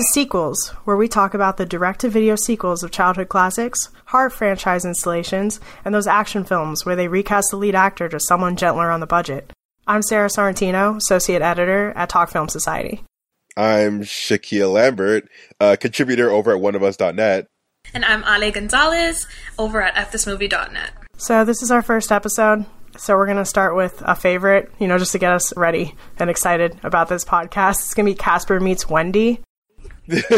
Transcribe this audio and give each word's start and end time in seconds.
is 0.00 0.12
Sequels, 0.14 0.70
where 0.84 0.96
we 0.96 1.08
talk 1.08 1.34
about 1.34 1.58
the 1.58 1.66
direct 1.66 2.00
to 2.00 2.08
video 2.08 2.34
sequels 2.34 2.82
of 2.82 2.90
childhood 2.90 3.28
classics, 3.28 3.90
horror 4.06 4.30
franchise 4.30 4.86
installations, 4.86 5.60
and 5.84 5.94
those 5.94 6.06
action 6.06 6.42
films 6.42 6.86
where 6.86 6.96
they 6.96 7.06
recast 7.06 7.48
the 7.50 7.58
lead 7.58 7.74
actor 7.74 8.08
to 8.08 8.18
someone 8.18 8.56
gentler 8.56 8.90
on 8.90 9.00
the 9.00 9.06
budget. 9.06 9.52
I'm 9.86 10.00
Sara 10.00 10.30
Sorrentino, 10.30 10.96
Associate 10.96 11.42
Editor 11.42 11.92
at 11.96 12.08
Talk 12.08 12.30
Film 12.30 12.48
Society. 12.48 13.04
I'm 13.58 14.00
Shaquille 14.00 14.72
Lambert, 14.72 15.28
a 15.60 15.76
contributor 15.76 16.30
over 16.30 16.56
at 16.56 16.62
oneofus.net. 16.62 17.46
And 17.92 18.02
I'm 18.06 18.24
Ale 18.24 18.50
Gonzalez 18.52 19.26
over 19.58 19.82
at 19.82 19.94
fthismovie.net. 19.96 20.92
So, 21.18 21.44
this 21.44 21.62
is 21.62 21.70
our 21.70 21.82
first 21.82 22.10
episode. 22.10 22.64
So, 22.96 23.16
we're 23.16 23.26
going 23.26 23.36
to 23.36 23.44
start 23.44 23.76
with 23.76 24.02
a 24.06 24.14
favorite, 24.14 24.72
you 24.78 24.86
know, 24.86 24.96
just 24.96 25.12
to 25.12 25.18
get 25.18 25.32
us 25.32 25.54
ready 25.58 25.94
and 26.18 26.30
excited 26.30 26.80
about 26.84 27.10
this 27.10 27.26
podcast. 27.26 27.80
It's 27.80 27.92
going 27.92 28.06
to 28.06 28.12
be 28.12 28.16
Casper 28.16 28.60
Meets 28.60 28.88
Wendy. 28.88 29.42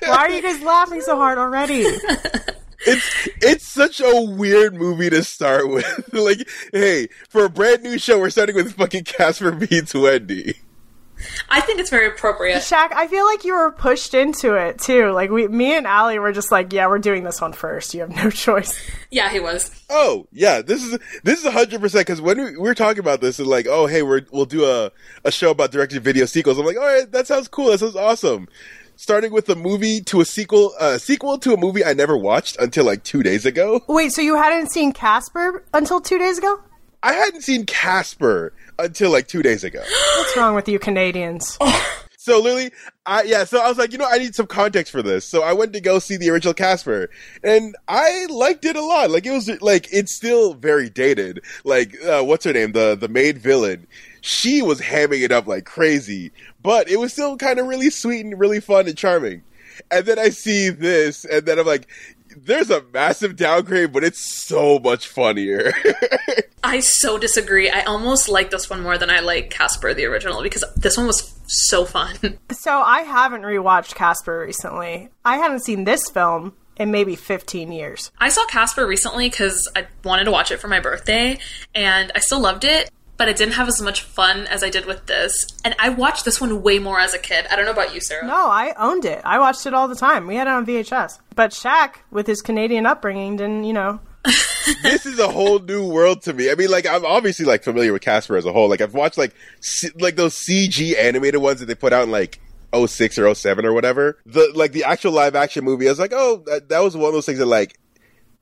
Why 0.00 0.16
are 0.16 0.30
you 0.30 0.42
guys 0.42 0.62
laughing 0.62 1.00
so 1.00 1.16
hard 1.16 1.38
already? 1.38 1.82
it's 2.86 3.28
it's 3.40 3.66
such 3.66 4.00
a 4.00 4.22
weird 4.22 4.74
movie 4.74 5.10
to 5.10 5.22
start 5.22 5.68
with. 5.68 6.08
like, 6.12 6.48
hey, 6.72 7.08
for 7.28 7.44
a 7.44 7.50
brand 7.50 7.82
new 7.82 7.98
show, 7.98 8.18
we're 8.18 8.30
starting 8.30 8.56
with 8.56 8.74
fucking 8.74 9.04
Casper 9.04 9.52
meets 9.52 9.94
Wendy. 9.94 10.54
I 11.48 11.60
think 11.60 11.78
it's 11.78 11.90
very 11.90 12.08
appropriate. 12.08 12.64
Shak, 12.64 12.92
I 12.96 13.06
feel 13.06 13.24
like 13.24 13.44
you 13.44 13.54
were 13.54 13.70
pushed 13.70 14.12
into 14.12 14.54
it 14.54 14.80
too. 14.80 15.12
Like 15.12 15.30
we, 15.30 15.46
me 15.46 15.76
and 15.76 15.86
Ale 15.86 16.20
were 16.20 16.32
just 16.32 16.50
like, 16.50 16.72
yeah, 16.72 16.88
we're 16.88 16.98
doing 16.98 17.22
this 17.22 17.40
one 17.40 17.52
first. 17.52 17.94
You 17.94 18.00
have 18.00 18.10
no 18.10 18.28
choice. 18.30 18.76
Yeah, 19.10 19.30
he 19.30 19.38
was. 19.38 19.70
Oh 19.88 20.26
yeah, 20.32 20.62
this 20.62 20.82
is 20.82 20.98
this 21.22 21.44
is 21.44 21.52
hundred 21.52 21.80
percent 21.80 22.06
because 22.06 22.20
when 22.20 22.38
we, 22.38 22.50
we, 22.52 22.58
were 22.58 22.74
talking 22.74 22.98
about 22.98 23.20
this 23.20 23.38
and 23.38 23.46
like, 23.46 23.66
oh 23.68 23.86
hey, 23.86 24.02
we're 24.02 24.22
we'll 24.32 24.46
do 24.46 24.64
a 24.64 24.90
a 25.24 25.30
show 25.30 25.52
about 25.52 25.70
directed 25.70 26.02
video 26.02 26.24
sequels. 26.24 26.58
I'm 26.58 26.66
like, 26.66 26.76
all 26.76 26.82
right, 26.82 27.10
that 27.12 27.28
sounds 27.28 27.46
cool. 27.46 27.70
That 27.70 27.78
sounds 27.78 27.96
awesome 27.96 28.48
starting 29.02 29.32
with 29.32 29.48
a 29.48 29.56
movie 29.56 30.00
to 30.00 30.20
a 30.20 30.24
sequel, 30.24 30.72
uh, 30.78 30.96
sequel 30.96 31.36
to 31.36 31.52
a 31.52 31.56
movie 31.56 31.84
I 31.84 31.92
never 31.92 32.16
watched 32.16 32.56
until 32.60 32.84
like 32.84 33.02
two 33.02 33.24
days 33.24 33.44
ago. 33.44 33.82
Wait, 33.88 34.12
so 34.12 34.22
you 34.22 34.36
hadn't 34.36 34.70
seen 34.70 34.92
Casper 34.92 35.64
until 35.74 36.00
two 36.00 36.20
days 36.20 36.38
ago? 36.38 36.60
I 37.02 37.14
hadn't 37.14 37.40
seen 37.40 37.66
Casper 37.66 38.52
until 38.78 39.10
like 39.10 39.26
two 39.26 39.42
days 39.42 39.64
ago. 39.64 39.82
What's 40.18 40.36
wrong 40.36 40.54
with 40.54 40.68
you 40.68 40.78
Canadians? 40.78 41.58
so 42.16 42.38
literally, 42.38 42.70
I 43.04 43.22
yeah. 43.24 43.42
So 43.42 43.60
I 43.60 43.68
was 43.68 43.76
like, 43.76 43.90
you 43.90 43.98
know, 43.98 44.06
I 44.08 44.18
need 44.18 44.36
some 44.36 44.46
context 44.46 44.92
for 44.92 45.02
this. 45.02 45.24
So 45.24 45.42
I 45.42 45.52
went 45.52 45.72
to 45.72 45.80
go 45.80 45.98
see 45.98 46.16
the 46.16 46.30
original 46.30 46.54
Casper, 46.54 47.10
and 47.42 47.74
I 47.88 48.26
liked 48.30 48.64
it 48.64 48.76
a 48.76 48.84
lot. 48.84 49.10
Like 49.10 49.26
it 49.26 49.32
was 49.32 49.50
like 49.60 49.88
it's 49.92 50.14
still 50.14 50.54
very 50.54 50.88
dated. 50.88 51.42
Like 51.64 52.00
uh, 52.04 52.22
what's 52.22 52.44
her 52.44 52.52
name? 52.52 52.70
The 52.70 52.94
the 52.94 53.08
main 53.08 53.36
villain 53.36 53.88
she 54.22 54.62
was 54.62 54.80
hamming 54.80 55.22
it 55.22 55.32
up 55.32 55.46
like 55.46 55.66
crazy, 55.66 56.32
but 56.62 56.88
it 56.88 56.98
was 56.98 57.12
still 57.12 57.36
kind 57.36 57.58
of 57.58 57.66
really 57.66 57.90
sweet 57.90 58.24
and 58.24 58.38
really 58.38 58.60
fun 58.60 58.86
and 58.86 58.96
charming. 58.96 59.42
And 59.90 60.04
then 60.06 60.18
I 60.18 60.28
see 60.28 60.68
this, 60.68 61.24
and 61.24 61.46
then 61.46 61.58
I'm 61.58 61.66
like, 61.66 61.88
there's 62.36 62.70
a 62.70 62.82
massive 62.92 63.36
downgrade, 63.36 63.92
but 63.92 64.04
it's 64.04 64.20
so 64.46 64.78
much 64.78 65.08
funnier. 65.08 65.72
I 66.64 66.80
so 66.80 67.18
disagree. 67.18 67.68
I 67.70 67.82
almost 67.82 68.28
like 68.28 68.50
this 68.50 68.70
one 68.70 68.80
more 68.80 68.96
than 68.96 69.10
I 69.10 69.20
like 69.20 69.50
Casper 69.50 69.94
the 69.94 70.06
original 70.06 70.42
because 70.42 70.64
this 70.76 70.96
one 70.96 71.06
was 71.06 71.38
so 71.46 71.84
fun. 71.84 72.16
So 72.52 72.70
I 72.70 73.00
haven't 73.00 73.42
rewatched 73.42 73.96
Casper 73.96 74.38
recently. 74.38 75.08
I 75.24 75.38
haven't 75.38 75.64
seen 75.64 75.82
this 75.82 76.08
film 76.10 76.54
in 76.76 76.92
maybe 76.92 77.16
15 77.16 77.72
years. 77.72 78.12
I 78.18 78.28
saw 78.28 78.44
Casper 78.46 78.86
recently 78.86 79.28
because 79.28 79.68
I 79.74 79.86
wanted 80.04 80.24
to 80.24 80.30
watch 80.30 80.52
it 80.52 80.60
for 80.60 80.68
my 80.68 80.78
birthday, 80.78 81.38
and 81.74 82.12
I 82.14 82.20
still 82.20 82.40
loved 82.40 82.62
it 82.64 82.88
but 83.22 83.28
I 83.28 83.34
didn't 83.34 83.54
have 83.54 83.68
as 83.68 83.80
much 83.80 84.02
fun 84.02 84.48
as 84.48 84.64
I 84.64 84.68
did 84.68 84.84
with 84.84 85.06
this. 85.06 85.46
And 85.64 85.76
I 85.78 85.90
watched 85.90 86.24
this 86.24 86.40
one 86.40 86.60
way 86.60 86.80
more 86.80 86.98
as 86.98 87.14
a 87.14 87.20
kid. 87.20 87.46
I 87.48 87.54
don't 87.54 87.64
know 87.64 87.70
about 87.70 87.94
you, 87.94 88.00
Sara. 88.00 88.26
No, 88.26 88.34
I 88.34 88.74
owned 88.76 89.04
it. 89.04 89.20
I 89.24 89.38
watched 89.38 89.64
it 89.64 89.72
all 89.72 89.86
the 89.86 89.94
time. 89.94 90.26
We 90.26 90.34
had 90.34 90.48
it 90.48 90.50
on 90.50 90.66
VHS. 90.66 91.20
But 91.36 91.52
Shak, 91.52 92.04
with 92.10 92.26
his 92.26 92.42
Canadian 92.42 92.84
upbringing, 92.84 93.36
didn't, 93.36 93.62
you 93.62 93.74
know. 93.74 94.00
this 94.82 95.06
is 95.06 95.20
a 95.20 95.28
whole 95.28 95.60
new 95.60 95.88
world 95.88 96.22
to 96.22 96.32
me. 96.32 96.50
I 96.50 96.56
mean, 96.56 96.68
like 96.68 96.84
I'm 96.84 97.06
obviously 97.06 97.44
like 97.44 97.62
familiar 97.62 97.92
with 97.92 98.02
Casper 98.02 98.36
as 98.36 98.44
a 98.44 98.52
whole. 98.52 98.68
Like 98.68 98.80
I've 98.80 98.94
watched 98.94 99.18
like 99.18 99.36
C- 99.60 99.90
like 100.00 100.16
those 100.16 100.34
CG 100.34 100.96
animated 100.98 101.40
ones 101.40 101.60
that 101.60 101.66
they 101.66 101.76
put 101.76 101.92
out 101.92 102.02
in 102.02 102.10
like 102.10 102.40
06 102.74 103.18
or 103.18 103.32
07 103.32 103.64
or 103.64 103.72
whatever. 103.72 104.18
The 104.26 104.50
like 104.52 104.72
the 104.72 104.82
actual 104.82 105.12
live 105.12 105.36
action 105.36 105.64
movie. 105.64 105.86
I 105.86 105.92
was 105.92 106.00
like, 106.00 106.12
oh, 106.12 106.42
that, 106.46 106.70
that 106.70 106.80
was 106.80 106.96
one 106.96 107.06
of 107.06 107.12
those 107.12 107.26
things 107.26 107.38
that 107.38 107.46
like 107.46 107.78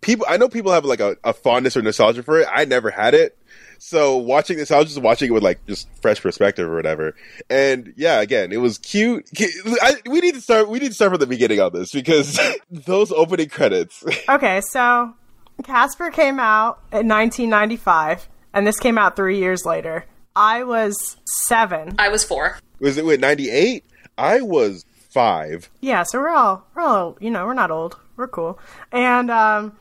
people. 0.01 0.25
I 0.27 0.39
know 0.39 0.49
people 0.49 0.73
have 0.73 0.87
like 0.87 1.01
a, 1.01 1.19
a 1.23 1.35
fondness 1.35 1.77
or 1.77 1.83
nostalgia 1.83 2.23
for 2.23 2.41
it. 2.41 2.49
I 2.51 2.65
never 2.65 2.91
had 2.91 3.13
it. 3.13 3.37
So 3.83 4.19
watching 4.19 4.59
this, 4.59 4.71
I 4.71 4.79
was 4.79 4.89
just 4.89 5.01
watching 5.01 5.31
it 5.31 5.33
with 5.33 5.43
like 5.43 5.65
just 5.67 5.89
fresh 6.03 6.21
perspective 6.21 6.69
or 6.69 6.77
whatever. 6.77 7.15
And 7.49 7.95
yeah, 7.97 8.21
again, 8.21 8.53
it 8.53 8.59
was 8.59 8.77
cute. 8.77 9.29
I, 9.41 9.97
we 10.07 10.21
need 10.21 10.35
to 10.35 10.41
start. 10.43 10.69
We 10.69 10.79
need 10.79 10.89
to 10.89 10.95
start 10.95 11.13
from 11.13 11.19
the 11.19 11.27
beginning 11.27 11.61
on 11.61 11.73
this 11.73 11.91
because 11.91 12.39
those 12.71 13.11
opening 13.11 13.49
credits. 13.49 14.05
okay, 14.29 14.61
so 14.61 15.15
Casper 15.65 16.11
came 16.11 16.39
out 16.39 16.81
in 16.93 17.09
1995, 17.09 18.29
and 18.53 18.67
this 18.67 18.79
came 18.79 18.99
out 18.99 19.17
three 19.17 19.39
years 19.39 19.65
later. 19.65 20.05
I 20.37 20.63
was 20.65 21.17
seven. 21.47 21.97
I 21.99 22.11
was 22.11 22.23
four. 22.23 22.59
Was 22.81 22.99
it 22.99 23.07
with 23.07 23.21
98? 23.21 23.83
I 24.19 24.43
was 24.43 24.85
five. 25.09 25.71
Yeah, 25.81 26.03
so 26.03 26.19
we're 26.21 26.29
all 26.29 26.67
we're 26.75 26.83
all 26.83 27.17
you 27.19 27.31
know 27.31 27.47
we're 27.47 27.55
not 27.55 27.71
old. 27.71 27.99
We're 28.17 28.29
cool. 28.29 28.59
And 28.93 29.31
um, 29.31 29.75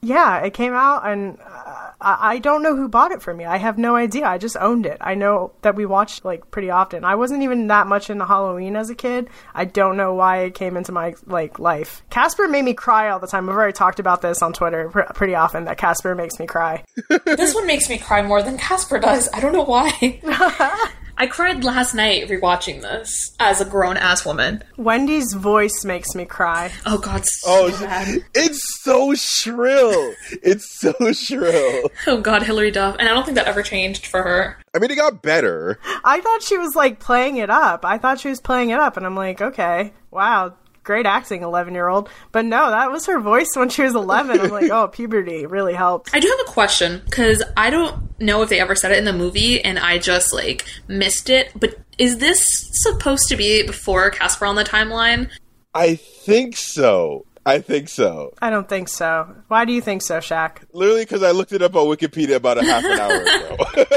yeah, 0.00 0.38
it 0.38 0.54
came 0.54 0.72
out, 0.72 1.06
and 1.06 1.38
uh, 1.44 1.85
I, 2.06 2.38
don't 2.38 2.62
know 2.62 2.76
who 2.76 2.88
bought 2.88 3.10
it 3.10 3.22
for 3.22 3.34
me. 3.34 3.44
I 3.44 3.56
have 3.56 3.78
no 3.78 3.96
idea. 3.96 4.26
I 4.26 4.38
just 4.38 4.56
owned 4.58 4.86
it. 4.86 4.98
I 5.00 5.14
know 5.14 5.52
that 5.62 5.74
we 5.74 5.86
watched 5.86 6.24
like 6.24 6.50
pretty 6.50 6.70
often. 6.70 7.04
I 7.04 7.16
wasn't 7.16 7.42
even 7.42 7.66
that 7.66 7.86
much 7.86 8.10
into 8.10 8.24
Halloween 8.24 8.76
as 8.76 8.90
a 8.90 8.94
kid. 8.94 9.28
I 9.54 9.64
don't 9.64 9.96
know 9.96 10.14
why 10.14 10.38
it 10.38 10.54
came 10.54 10.76
into 10.76 10.92
my 10.92 11.14
like 11.26 11.58
life. 11.58 12.02
Casper 12.10 12.46
made 12.46 12.64
me 12.64 12.74
cry 12.74 13.10
all 13.10 13.18
the 13.18 13.26
time. 13.26 13.48
I've 13.48 13.56
already 13.56 13.72
talked 13.72 13.98
about 13.98 14.22
this 14.22 14.42
on 14.42 14.52
Twitter 14.52 14.88
pr- 14.90 15.12
pretty 15.14 15.34
often. 15.34 15.64
That 15.64 15.78
Casper 15.78 16.14
makes 16.14 16.38
me 16.38 16.46
cry. 16.46 16.84
this 17.24 17.54
one 17.54 17.66
makes 17.66 17.88
me 17.88 17.98
cry 17.98 18.22
more 18.22 18.42
than 18.42 18.56
Casper 18.58 18.98
does. 18.98 19.28
I 19.32 19.40
don't 19.40 19.52
know 19.52 19.64
why. 19.64 20.20
I 21.18 21.26
cried 21.26 21.64
last 21.64 21.94
night 21.94 22.28
rewatching 22.28 22.82
this 22.82 23.34
as 23.40 23.60
a 23.62 23.64
grown 23.64 23.96
ass 23.96 24.26
woman. 24.26 24.62
Wendy's 24.76 25.32
voice 25.32 25.82
makes 25.82 26.14
me 26.14 26.26
cry. 26.26 26.70
Oh 26.84 26.98
God, 26.98 27.24
so 27.24 27.40
oh, 27.46 27.70
bad. 27.80 28.22
it's 28.34 28.60
so 28.82 29.14
shrill. 29.14 30.14
it's 30.42 30.78
so 30.78 30.92
shrill. 31.12 31.90
Oh 32.06 32.20
God, 32.20 32.42
Hilary 32.42 32.70
Duff, 32.70 32.96
and 32.98 33.08
I 33.08 33.14
don't 33.14 33.24
think 33.24 33.36
that 33.36 33.46
ever 33.46 33.62
changed 33.62 34.06
for 34.06 34.22
her. 34.22 34.58
I 34.74 34.78
mean, 34.78 34.90
it 34.90 34.96
got 34.96 35.22
better. 35.22 35.78
I 36.04 36.20
thought 36.20 36.42
she 36.42 36.56
was 36.58 36.76
like 36.76 37.00
playing 37.00 37.38
it 37.38 37.50
up. 37.50 37.84
I 37.84 37.98
thought 37.98 38.20
she 38.20 38.28
was 38.28 38.40
playing 38.40 38.70
it 38.70 38.78
up, 38.78 38.96
and 38.96 39.06
I'm 39.06 39.16
like, 39.16 39.40
okay, 39.40 39.92
wow, 40.10 40.54
great 40.86 41.04
acting, 41.04 41.42
11 41.42 41.74
year 41.74 41.88
old. 41.88 42.08
But 42.32 42.46
no, 42.46 42.70
that 42.70 42.90
was 42.90 43.04
her 43.06 43.20
voice 43.20 43.50
when 43.54 43.68
she 43.68 43.82
was 43.82 43.94
11. 43.94 44.40
I'm 44.40 44.50
like, 44.50 44.70
oh, 44.70 44.88
puberty 44.88 45.44
really 45.44 45.74
helped. 45.74 46.14
I 46.14 46.20
do 46.20 46.28
have 46.28 46.48
a 46.48 46.50
question 46.50 47.02
because 47.04 47.42
I 47.56 47.68
don't 47.68 48.18
know 48.18 48.40
if 48.40 48.48
they 48.48 48.60
ever 48.60 48.74
said 48.74 48.92
it 48.92 48.98
in 48.98 49.04
the 49.04 49.12
movie 49.12 49.62
and 49.62 49.78
I 49.78 49.98
just 49.98 50.32
like 50.32 50.64
missed 50.88 51.28
it. 51.28 51.52
But 51.54 51.78
is 51.98 52.18
this 52.18 52.48
supposed 52.72 53.28
to 53.28 53.36
be 53.36 53.66
before 53.66 54.10
Casper 54.10 54.46
on 54.46 54.54
the 54.54 54.64
timeline? 54.64 55.28
I 55.74 55.96
think 55.96 56.56
so. 56.56 57.26
I 57.44 57.60
think 57.60 57.88
so. 57.88 58.32
I 58.42 58.50
don't 58.50 58.68
think 58.68 58.88
so. 58.88 59.36
Why 59.46 59.64
do 59.64 59.72
you 59.72 59.80
think 59.80 60.02
so, 60.02 60.18
Shak? 60.18 60.62
Literally 60.72 61.02
because 61.02 61.22
I 61.22 61.30
looked 61.30 61.52
it 61.52 61.62
up 61.62 61.76
on 61.76 61.86
Wikipedia 61.86 62.36
about 62.36 62.58
a 62.58 62.64
half 62.64 62.84
an 62.84 62.98
hour 62.98 63.22
ago. 63.22 63.86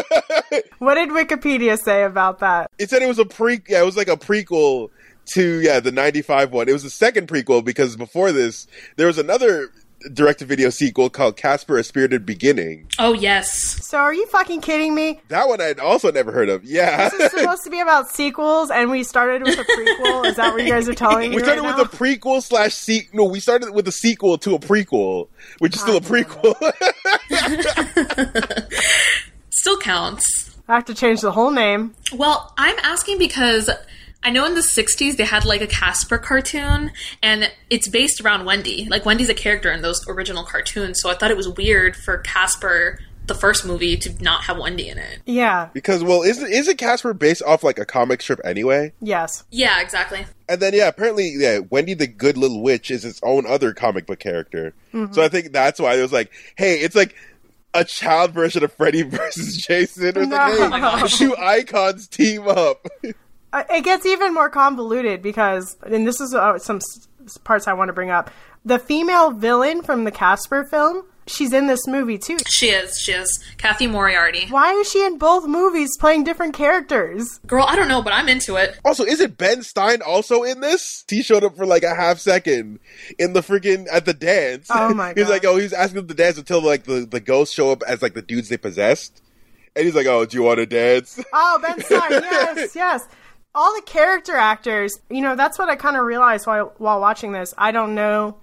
what 0.80 0.96
did 0.96 1.10
Wikipedia 1.10 1.80
say 1.80 2.04
about 2.04 2.40
that? 2.40 2.70
It 2.78 2.90
said 2.90 3.02
it 3.02 3.08
was 3.08 3.20
a 3.20 3.26
pre. 3.26 3.60
Yeah, 3.68 3.82
it 3.82 3.86
was 3.86 3.98
like 3.98 4.08
a 4.08 4.18
prequel 4.18 4.90
to 5.34 5.62
yeah 5.62 5.80
the 5.80 5.92
95 5.92 6.52
one. 6.52 6.70
It 6.70 6.74
was 6.74 6.84
the 6.84 6.90
second 6.90 7.28
prequel 7.28 7.64
because 7.64 7.96
before 7.96 8.32
this 8.32 8.68
there 8.96 9.08
was 9.08 9.18
another 9.18 9.72
direct-to-video 10.14 10.70
sequel 10.70 11.10
called 11.10 11.36
casper 11.36 11.78
a 11.78 11.84
spirited 11.84 12.26
beginning. 12.26 12.88
Oh 13.00 13.14
yes. 13.14 13.86
So 13.86 13.98
are 13.98 14.14
you 14.14 14.26
fucking 14.28 14.62
kidding 14.62 14.96
me? 14.96 15.20
That 15.28 15.48
one 15.48 15.60
i'd 15.62 15.80
also 15.80 16.12
never 16.12 16.32
heard 16.32 16.50
of. 16.50 16.64
Yeah. 16.64 17.10
This 17.10 17.20
is 17.20 17.32
supposed 17.32 17.64
to 17.66 17.70
be 17.70 17.80
about 17.80 18.10
sequels 18.10 18.72
and 18.72 18.90
we 18.90 19.04
started 19.04 19.44
with 19.44 19.60
a 19.60 19.64
prequel? 19.64 20.26
Is 20.26 20.38
that 20.38 20.54
what 20.54 20.64
you 20.64 20.70
guys 20.70 20.88
are 20.88 20.94
telling 20.94 21.32
me 21.32 21.36
we 21.36 21.44
started 21.44 21.62
right 21.62 21.78
with 21.78 21.94
a 21.94 21.98
prequel 21.98 22.42
slash 22.42 22.74
sequel 22.74 23.18
no 23.18 23.26
we 23.26 23.40
started 23.40 23.74
with 23.74 23.88
a 23.88 23.92
sequel 23.92 24.38
to 24.40 24.56
a 24.56 24.60
prequel 24.60 25.28
which 25.60 25.76
is 25.76 25.82
still 25.82 25.96
a 25.96 25.98
ah, 25.98 26.02
prequel. 26.02 26.56
Still 29.52 29.78
counts. 29.80 30.58
I 30.70 30.76
have 30.76 30.86
to 30.86 30.94
change 30.94 31.22
the 31.22 31.32
whole 31.32 31.52
name. 31.52 31.96
Well 32.14 32.54
i'm 32.58 32.78
asking 32.84 33.18
because 33.20 33.70
I 34.24 34.32
know 34.32 34.46
in 34.46 34.56
the 34.56 34.62
60s 34.62 35.18
they 35.18 35.24
had 35.24 35.46
like 35.46 35.62
a 35.62 35.68
Casper 35.68 36.18
cartoon 36.18 36.92
and 37.24 37.52
it's 37.70 37.88
based 37.88 38.22
around 38.22 38.46
Wendy. 38.46 38.88
Like 38.90 39.06
Wendy's 39.06 39.30
a 39.30 39.34
character 39.34 39.72
in 39.72 39.82
those 39.82 40.06
original 40.08 40.44
cartoons, 40.44 41.00
so 41.02 41.10
I 41.10 41.16
thought 41.16 41.32
it 41.32 41.38
was 41.38 41.48
weird 41.48 41.96
for 41.96 42.18
Casper 42.18 43.00
the 43.30 43.36
first 43.36 43.64
movie 43.66 43.96
to 43.96 44.24
not 44.24 44.44
have 44.44 44.58
Wendy 44.58 44.90
in 44.90 44.98
it. 44.98 45.20
Yeah. 45.26 45.70
Because 45.72 46.04
well, 46.04 46.24
isn't 46.24 46.52
isn't 46.52 46.78
Casper 46.78 47.14
based 47.14 47.44
off 47.44 47.64
like 47.64 47.80
a 47.80 47.86
comic 47.86 48.22
strip 48.22 48.42
anyway? 48.44 48.92
Yes. 49.00 49.46
Yeah, 49.52 49.80
exactly. 49.82 50.26
And 50.50 50.60
then 50.60 50.74
yeah, 50.74 50.88
apparently 50.90 51.34
yeah, 51.38 51.60
Wendy 51.70 51.94
the 51.94 52.08
Good 52.08 52.38
Little 52.38 52.62
Witch 52.62 52.92
is 52.92 53.06
its 53.06 53.22
own 53.24 53.46
other 53.46 53.74
comic 53.74 54.06
book 54.06 54.20
character. 54.20 54.74
Mm-hmm. 54.94 55.14
So 55.14 55.24
I 55.24 55.30
think 55.30 55.54
that's 55.54 55.80
why 55.80 55.96
it 55.96 56.02
was 56.02 56.12
like, 56.12 56.32
hey, 56.58 56.80
it's 56.80 56.96
like 56.96 57.16
a 57.74 57.86
child 57.86 58.32
version 58.32 58.64
of 58.64 58.74
Freddy 58.74 59.02
versus 59.04 59.56
Jason. 59.56 60.18
Or 60.18 60.26
no. 60.26 60.36
like, 60.36 61.00
hey, 61.00 61.08
two 61.08 61.38
icons 61.38 62.08
team 62.08 62.48
up. 62.48 62.86
Uh, 63.52 63.64
It 63.70 63.84
gets 63.84 64.06
even 64.06 64.34
more 64.34 64.50
convoluted 64.50 65.22
because, 65.22 65.78
and 65.86 66.08
this 66.08 66.20
is 66.22 66.34
uh, 66.36 66.58
some 66.60 66.78
s- 66.78 67.38
parts 67.44 67.68
I 67.68 67.74
want 67.74 67.90
to 67.90 67.94
bring 67.94 68.10
up. 68.12 68.30
The 68.66 68.80
female 68.80 69.32
villain 69.32 69.82
from 69.82 70.04
the 70.04 70.12
Casper 70.12 70.66
film, 70.66 71.06
she's 71.26 71.54
in 71.54 71.68
this 71.68 71.88
movie 71.88 72.18
too. 72.18 72.38
She 72.48 72.68
is. 72.70 73.00
She 73.00 73.14
is. 73.14 73.40
Cathy 73.58 73.88
Moriarty. 73.88 74.48
Why 74.50 74.74
is 74.74 74.92
she 74.92 75.04
in 75.06 75.18
both 75.18 75.48
movies 75.48 75.96
playing 75.98 76.26
different 76.26 76.54
characters? 76.54 77.40
Girl, 77.48 77.64
I 77.68 77.76
don't 77.78 77.88
know, 77.88 78.02
but 78.02 78.12
I'm 78.14 78.28
into 78.28 78.58
it. 78.58 78.78
Also, 78.84 79.06
isn't 79.06 79.38
Ben 79.38 79.64
Stein 79.64 80.02
also 80.02 80.44
in 80.44 80.60
this? 80.60 81.06
He 81.10 81.24
showed 81.24 81.44
up 81.44 81.56
for 81.56 81.66
like 81.66 81.84
a 81.84 81.96
half 81.96 82.20
second 82.20 82.80
in 83.18 83.34
the 83.34 83.42
freaking 83.42 83.88
at 83.92 84.06
the 84.06 84.14
dance. 84.14 84.68
Oh 84.70 84.94
my 84.94 85.14
god. 85.14 85.18
he's 85.18 85.30
like, 85.30 85.46
oh, 85.46 85.56
he's 85.58 85.74
asking 85.74 85.96
them 85.96 86.08
to 86.08 86.14
dance 86.14 86.38
until 86.38 86.62
like 86.62 86.84
the 86.84 87.08
the 87.10 87.22
ghosts 87.22 87.56
show 87.56 87.72
up 87.72 87.82
as 87.88 88.02
like 88.02 88.14
the 88.14 88.22
dudes 88.22 88.50
they 88.50 88.58
possessed, 88.58 89.22
and 89.76 89.86
he's 89.86 89.96
like, 89.96 90.08
oh, 90.08 90.26
do 90.26 90.36
you 90.38 90.44
want 90.44 90.58
to 90.58 90.66
dance? 90.66 91.20
Oh, 91.32 91.60
Ben 91.62 91.82
Stein, 91.82 92.12
yes, 92.12 92.76
yes. 92.76 93.08
All 93.56 93.76
the 93.76 93.82
character 93.82 94.36
actors, 94.36 95.00
you 95.10 95.22
know, 95.22 95.36
that's 95.36 95.58
what 95.58 95.70
I 95.70 95.76
kind 95.76 95.98
of 95.98 96.04
realized 96.04 96.46
while 96.46 96.74
while 96.78 97.02
watching 97.02 97.32
this. 97.32 97.54
I 97.58 97.72
don't 97.72 97.96
know 97.96 98.38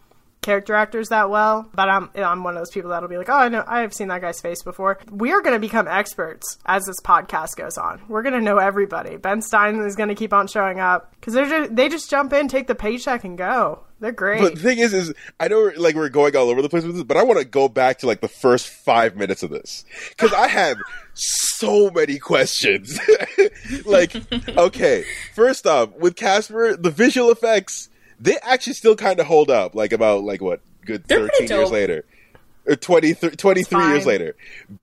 character 0.46 0.74
actors 0.74 1.08
that 1.08 1.28
well, 1.28 1.68
but 1.74 1.88
I'm 1.88 2.08
I'm 2.14 2.44
one 2.44 2.54
of 2.54 2.60
those 2.60 2.70
people 2.70 2.90
that'll 2.90 3.08
be 3.08 3.18
like, 3.18 3.28
oh, 3.28 3.34
I 3.34 3.48
know, 3.48 3.64
I've 3.66 3.92
seen 3.92 4.08
that 4.08 4.20
guy's 4.20 4.40
face 4.40 4.62
before. 4.62 4.98
We 5.10 5.32
are 5.32 5.40
going 5.40 5.54
to 5.54 5.60
become 5.60 5.88
experts 5.88 6.58
as 6.64 6.86
this 6.86 7.00
podcast 7.00 7.56
goes 7.56 7.76
on. 7.76 8.00
We're 8.08 8.22
going 8.22 8.34
to 8.34 8.40
know 8.40 8.58
everybody. 8.58 9.16
Ben 9.16 9.42
Stein 9.42 9.80
is 9.80 9.96
going 9.96 10.08
to 10.08 10.14
keep 10.14 10.32
on 10.32 10.46
showing 10.46 10.78
up 10.78 11.12
because 11.18 11.34
they're 11.34 11.48
just, 11.48 11.74
they 11.74 11.88
just 11.88 12.08
jump 12.08 12.32
in, 12.32 12.46
take 12.46 12.68
the 12.68 12.76
paycheck, 12.76 13.24
and 13.24 13.36
go. 13.36 13.85
They're 13.98 14.12
great. 14.12 14.40
But 14.40 14.56
the 14.56 14.60
thing 14.60 14.78
is, 14.78 14.92
is 14.92 15.14
I 15.40 15.48
know 15.48 15.72
like 15.76 15.94
we're 15.94 16.10
going 16.10 16.36
all 16.36 16.50
over 16.50 16.60
the 16.60 16.68
place 16.68 16.84
with 16.84 16.96
this, 16.96 17.04
but 17.04 17.16
I 17.16 17.22
want 17.22 17.38
to 17.38 17.46
go 17.46 17.68
back 17.68 17.98
to 18.00 18.06
like 18.06 18.20
the 18.20 18.28
first 18.28 18.68
five 18.68 19.16
minutes 19.16 19.42
of 19.42 19.50
this 19.50 19.84
because 20.10 20.32
I 20.34 20.48
have 20.48 20.76
so 21.14 21.90
many 21.90 22.18
questions. 22.18 22.98
like, 23.86 24.14
okay, 24.56 25.04
first 25.34 25.66
off, 25.66 25.94
with 25.96 26.14
Casper, 26.16 26.76
the 26.76 26.90
visual 26.90 27.30
effects 27.30 27.88
they 28.20 28.36
actually 28.42 28.74
still 28.74 28.96
kind 28.96 29.20
of 29.20 29.26
hold 29.26 29.50
up. 29.50 29.74
Like 29.74 29.92
about 29.92 30.24
like 30.24 30.40
what 30.40 30.60
good 30.84 31.04
They're 31.04 31.28
thirteen 31.28 31.48
years 31.48 31.70
later, 31.70 32.04
or 32.66 32.76
20, 32.76 33.14
23 33.14 33.88
years 33.88 34.06
later. 34.06 34.36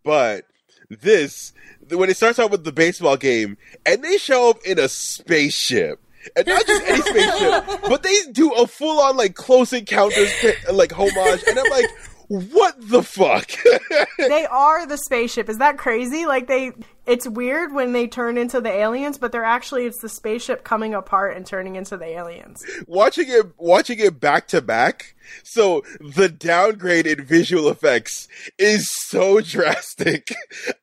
But 0.04 0.46
this 0.90 1.54
when 1.90 2.10
it 2.10 2.18
starts 2.18 2.40
out 2.40 2.52
with 2.52 2.64
the 2.64 2.72
baseball 2.72 3.18
game 3.18 3.58
and 3.86 4.04
they 4.04 4.18
show 4.18 4.50
up 4.50 4.58
in 4.66 4.80
a 4.80 4.88
spaceship. 4.88 6.00
And 6.36 6.48
not 6.48 6.66
just 6.66 6.84
any 6.86 7.02
spaceship, 7.02 7.82
but 7.88 8.04
they 8.04 8.16
do 8.32 8.54
a 8.54 8.68
full 8.68 9.00
on 9.02 9.18
like 9.18 9.36
close 9.36 9.74
encounters 9.74 10.32
like 10.72 10.92
homage, 10.92 11.44
and 11.48 11.60
I'm 11.60 11.70
like, 11.70 11.90
what 12.28 12.76
the 12.80 13.04
fuck? 13.04 13.52
they 14.18 14.46
are 14.46 14.88
the 14.88 14.98
spaceship. 14.98 15.50
Is 15.50 15.58
that 15.60 15.78
crazy? 15.78 16.26
Like 16.26 16.48
they 16.48 16.72
it's 17.06 17.28
weird 17.28 17.74
when 17.74 17.92
they 17.92 18.08
turn 18.08 18.38
into 18.38 18.62
the 18.62 18.72
aliens, 18.72 19.18
but 19.18 19.32
they're 19.32 19.44
actually 19.44 19.86
it's 19.86 20.00
the 20.00 20.10
spaceship 20.10 20.64
coming 20.64 20.94
apart 20.94 21.36
and 21.36 21.46
turning 21.46 21.76
into 21.76 21.98
the 21.98 22.06
aliens. 22.06 22.66
watching 22.88 23.26
it 23.28 23.54
watching 23.58 24.00
it 24.00 24.20
back 24.20 24.48
to 24.48 24.62
back 24.62 25.16
so 25.44 25.84
the 26.00 26.30
downgrade 26.30 27.08
in 27.08 27.24
visual 27.24 27.70
effects 27.70 28.28
is 28.58 28.90
so 28.90 29.40
drastic 29.42 30.34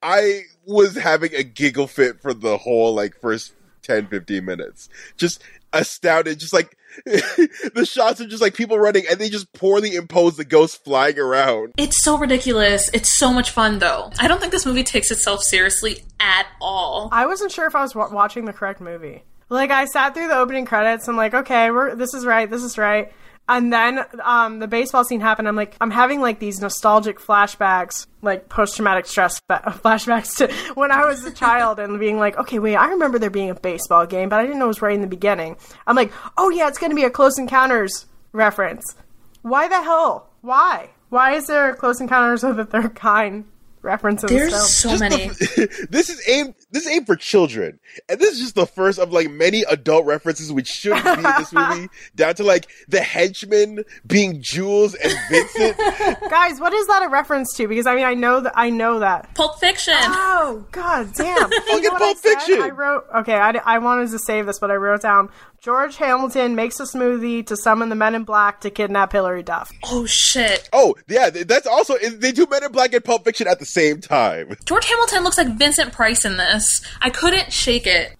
i 0.02 0.42
was 0.66 0.96
having 0.96 1.34
a 1.34 1.42
giggle 1.42 1.86
fit 1.86 2.20
for 2.20 2.32
the 2.32 2.58
whole 2.58 2.94
like 2.94 3.14
first 3.20 3.52
10 3.82 4.08
15 4.08 4.44
minutes 4.44 4.88
just 5.16 5.42
astounded 5.72 6.38
just 6.38 6.52
like 6.52 6.76
the 7.04 7.86
shots 7.88 8.20
of 8.20 8.28
just 8.28 8.42
like 8.42 8.54
people 8.54 8.78
running 8.78 9.04
and 9.08 9.18
they 9.20 9.28
just 9.28 9.52
poorly 9.52 9.94
impose 9.94 10.36
the 10.36 10.44
ghost 10.44 10.82
flying 10.84 11.18
around 11.18 11.72
It's 11.76 12.02
so 12.02 12.18
ridiculous. 12.18 12.90
It's 12.92 13.16
so 13.16 13.32
much 13.32 13.52
fun, 13.52 13.78
though. 13.78 14.10
I 14.18 14.26
don't 14.26 14.40
think 14.40 14.50
this 14.50 14.66
movie 14.66 14.82
takes 14.82 15.10
itself 15.12 15.40
seriously 15.42 16.02
at 16.18 16.46
all. 16.60 17.08
I 17.12 17.26
wasn't 17.26 17.52
sure 17.52 17.66
if 17.66 17.76
I 17.76 17.82
was 17.82 17.94
wa- 17.94 18.10
watching 18.10 18.44
the 18.44 18.52
correct 18.52 18.80
movie. 18.80 19.22
Like 19.48 19.70
I 19.70 19.84
sat 19.84 20.14
through 20.14 20.28
the 20.28 20.36
opening 20.36 20.64
credits. 20.64 21.06
I'm 21.08 21.16
like, 21.16 21.32
okay, 21.32 21.70
we're 21.70 21.94
this 21.94 22.12
is 22.12 22.26
right, 22.26 22.50
this 22.50 22.64
is 22.64 22.76
right. 22.76 23.12
And 23.50 23.72
then 23.72 24.04
um, 24.22 24.60
the 24.60 24.68
baseball 24.68 25.02
scene 25.02 25.20
happened. 25.20 25.48
I'm 25.48 25.56
like, 25.56 25.76
I'm 25.80 25.90
having 25.90 26.20
like 26.20 26.38
these 26.38 26.60
nostalgic 26.60 27.18
flashbacks, 27.18 28.06
like 28.22 28.48
post 28.48 28.76
traumatic 28.76 29.06
stress 29.06 29.40
fa- 29.48 29.62
flashbacks 29.84 30.36
to 30.36 30.54
when 30.74 30.92
I 30.92 31.04
was 31.04 31.24
a 31.24 31.32
child 31.32 31.80
and 31.80 31.98
being 31.98 32.20
like, 32.20 32.38
okay, 32.38 32.60
wait, 32.60 32.76
I 32.76 32.90
remember 32.90 33.18
there 33.18 33.28
being 33.28 33.50
a 33.50 33.56
baseball 33.56 34.06
game, 34.06 34.28
but 34.28 34.38
I 34.38 34.42
didn't 34.44 34.60
know 34.60 34.66
it 34.66 34.68
was 34.68 34.82
right 34.82 34.94
in 34.94 35.00
the 35.00 35.08
beginning. 35.08 35.56
I'm 35.84 35.96
like, 35.96 36.12
oh 36.38 36.50
yeah, 36.50 36.68
it's 36.68 36.78
going 36.78 36.90
to 36.90 36.96
be 36.96 37.02
a 37.02 37.10
Close 37.10 37.40
Encounters 37.40 38.06
reference. 38.32 38.94
Why 39.42 39.66
the 39.66 39.82
hell? 39.82 40.30
Why? 40.42 40.90
Why 41.08 41.34
is 41.34 41.48
there 41.48 41.70
a 41.70 41.76
Close 41.76 42.00
Encounters 42.00 42.44
of 42.44 42.56
the 42.56 42.64
Third 42.64 42.94
Kind 42.94 43.46
reference 43.82 44.22
in 44.22 44.28
the 44.28 44.38
film? 44.38 44.50
There's 44.50 44.76
so 44.78 44.88
Just 44.90 45.00
many. 45.00 45.28
the- 45.28 45.86
this 45.90 46.08
is 46.10 46.22
aimed 46.28 46.54
this 46.70 46.86
is 46.86 46.92
aimed 46.92 47.06
for 47.06 47.16
children 47.16 47.80
and 48.08 48.20
this 48.20 48.34
is 48.34 48.40
just 48.40 48.54
the 48.54 48.66
first 48.66 48.98
of 48.98 49.12
like 49.12 49.30
many 49.30 49.62
adult 49.70 50.06
references 50.06 50.52
which 50.52 50.68
shouldn't 50.68 51.04
be 51.04 51.10
in 51.10 51.22
this 51.22 51.52
movie 51.52 51.88
down 52.14 52.34
to 52.34 52.44
like 52.44 52.66
the 52.88 53.00
henchmen 53.00 53.84
being 54.06 54.40
jules 54.42 54.94
and 54.94 55.12
vincent 55.30 55.76
Guys, 56.30 56.60
what 56.60 56.72
is 56.72 56.86
that 56.86 57.02
a 57.02 57.08
reference 57.08 57.54
to? 57.56 57.66
Because 57.68 57.86
I 57.86 57.94
mean, 57.94 58.04
I 58.04 58.14
know 58.14 58.40
that 58.40 58.52
I 58.56 58.70
know 58.70 59.00
that. 59.00 59.34
Pulp 59.34 59.58
Fiction. 59.60 59.94
Oh 59.96 60.64
God, 60.70 61.12
damn! 61.14 61.50
You 61.50 61.60
Fucking 61.60 61.82
know 61.82 61.90
what 61.90 62.02
I 62.02 62.04
Pulp? 62.06 62.18
Fiction. 62.18 62.62
I 62.62 62.68
wrote. 62.70 63.04
Okay, 63.16 63.34
I, 63.34 63.50
I 63.64 63.78
wanted 63.78 64.10
to 64.10 64.18
save 64.18 64.46
this, 64.46 64.58
but 64.58 64.70
I 64.70 64.74
wrote 64.74 65.02
down. 65.02 65.30
George 65.60 65.96
Hamilton 65.96 66.54
makes 66.54 66.80
a 66.80 66.84
smoothie 66.84 67.46
to 67.46 67.54
summon 67.54 67.90
the 67.90 67.94
Men 67.94 68.14
in 68.14 68.24
Black 68.24 68.62
to 68.62 68.70
kidnap 68.70 69.12
Hilary 69.12 69.42
Duff. 69.42 69.70
oh 69.84 70.06
shit. 70.06 70.66
Oh, 70.72 70.94
yeah, 71.06 71.28
that's 71.28 71.66
also 71.66 71.98
they 71.98 72.32
do 72.32 72.46
Men 72.50 72.64
in 72.64 72.72
Black 72.72 72.94
and 72.94 73.04
Pulp 73.04 73.24
Fiction 73.24 73.46
at 73.46 73.58
the 73.58 73.66
same 73.66 74.00
time. 74.00 74.56
George 74.64 74.86
Hamilton 74.86 75.22
looks 75.22 75.36
like 75.36 75.58
Vincent 75.58 75.92
Price 75.92 76.24
in 76.24 76.38
this. 76.38 76.80
I 77.02 77.10
couldn't 77.10 77.52
shake 77.52 77.86
it. 77.86 78.14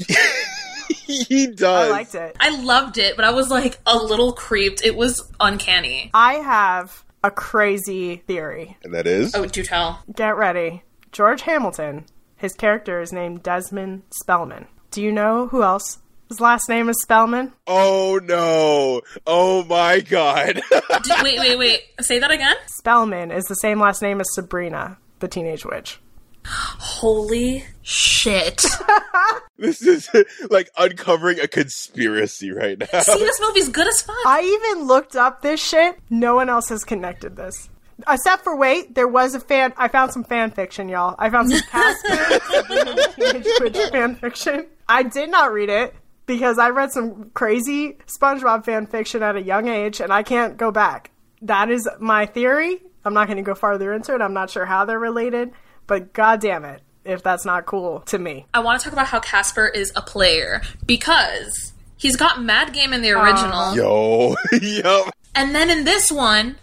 he 1.07 1.47
does. 1.47 1.89
I 1.89 1.91
liked 1.91 2.15
it. 2.15 2.37
I 2.39 2.63
loved 2.63 2.99
it, 2.99 3.17
but 3.17 3.25
I 3.25 3.31
was 3.31 3.49
like 3.49 3.79
a 3.87 3.97
little 3.97 4.33
creeped. 4.35 4.85
It 4.85 4.95
was 4.95 5.27
uncanny. 5.41 6.11
I 6.13 6.35
have 6.35 7.05
a 7.25 7.31
crazy 7.31 8.17
theory. 8.17 8.77
And 8.83 8.93
that 8.93 9.07
is 9.07 9.35
Oh, 9.35 9.47
do 9.47 9.63
tell. 9.63 10.03
Get 10.15 10.37
ready. 10.37 10.83
George 11.11 11.41
Hamilton. 11.41 12.05
His 12.37 12.53
character 12.53 13.01
is 13.01 13.15
named 13.15 13.43
Desmond 13.43 14.03
Spellman. 14.11 14.67
Do 14.91 15.01
you 15.01 15.11
know 15.13 15.47
who 15.47 15.63
else? 15.63 16.00
His 16.31 16.41
last 16.41 16.69
name 16.69 16.89
is 16.89 17.03
Spellman. 17.03 17.53
Oh 17.67 18.21
no. 18.23 19.01
Oh 19.27 19.65
my 19.65 19.99
god. 19.99 20.63
D- 21.03 21.13
wait, 21.25 21.41
wait, 21.41 21.59
wait. 21.59 21.83
Say 22.03 22.21
that 22.21 22.31
again? 22.31 22.55
Spellman 22.67 23.33
is 23.33 23.47
the 23.47 23.57
same 23.57 23.81
last 23.81 24.01
name 24.01 24.21
as 24.21 24.33
Sabrina, 24.33 24.97
the 25.19 25.27
teenage 25.27 25.67
witch. 25.67 25.99
Holy 26.47 27.65
shit. 27.83 28.65
this 29.59 29.83
is 29.83 30.09
like 30.51 30.71
uncovering 30.79 31.41
a 31.41 31.49
conspiracy 31.49 32.53
right 32.53 32.79
now. 32.79 33.01
See, 33.01 33.19
this 33.19 33.41
movie's 33.41 33.69
good 33.69 33.89
as 33.89 34.01
fuck. 34.01 34.15
I 34.25 34.43
even 34.43 34.87
looked 34.87 35.17
up 35.17 35.43
this 35.43 35.61
shit. 35.61 35.99
No 36.11 36.37
one 36.37 36.49
else 36.49 36.69
has 36.69 36.85
connected 36.85 37.35
this. 37.35 37.69
Except 38.09 38.45
for 38.45 38.57
wait, 38.57 38.95
there 38.95 39.09
was 39.09 39.35
a 39.35 39.41
fan. 39.41 39.75
I 39.77 39.89
found 39.89 40.13
some 40.13 40.23
fan 40.23 40.53
fiction, 40.53 40.89
y'all. 40.89 41.17
I 41.19 41.29
found 41.29 41.51
some 41.51 41.61
Casper 41.71 42.41
Sabrina 42.53 43.13
Teenage 43.17 43.47
Witch 43.59 43.91
fan 43.91 44.15
fiction. 44.15 44.67
I 44.89 45.03
did 45.03 45.29
not 45.29 45.53
read 45.53 45.69
it 45.69 45.93
because 46.31 46.61
I 46.61 46.71
read 46.71 46.93
some 46.93 47.31
crazy 47.35 47.99
SpongeBob 48.07 48.65
fan 48.65 48.87
fiction 48.87 49.21
at 49.21 49.35
a 49.35 49.43
young 49.43 49.67
age, 49.67 50.01
and 50.01 50.13
I 50.13 50.23
can't 50.23 50.57
go 50.57 50.71
back. 50.71 51.11
That 51.43 51.71
is 51.71 51.89
my 51.99 52.27
theory. 52.27 52.81
I'm 53.05 53.15
not 53.15 53.27
going 53.27 53.39
to 53.39 53.43
go 53.43 53.57
farther 53.57 53.93
into 53.93 54.15
it. 54.15 54.21
I'm 54.21 54.33
not 54.33 54.49
sure 54.49 54.65
how 54.65 54.85
they're 54.85 55.01
related, 55.01 55.51
but 55.89 56.13
god 56.13 56.41
damn 56.41 56.65
it, 56.65 56.83
if 57.05 57.25
that's 57.25 57.45
not 57.45 57.67
cool 57.67 58.03
to 58.03 58.19
me. 58.21 58.47
I 58.55 58.61
want 58.61 58.79
to 58.79 58.85
talk 58.85 58.93
about 58.93 59.09
how 59.09 59.19
Casper 59.19 59.67
is 59.67 59.93
a 59.97 60.03
player 60.03 60.63
because 60.87 61.73
he's 61.97 62.15
got 62.15 62.41
Mad 62.41 62.73
Game 62.73 62.93
in 62.93 63.03
the 63.03 63.11
original. 63.11 63.75
Yo. 63.75 64.37
yup. 64.63 65.13
And 65.35 65.53
then 65.53 65.69
in 65.69 65.85
this 65.85 66.13
one, 66.13 66.55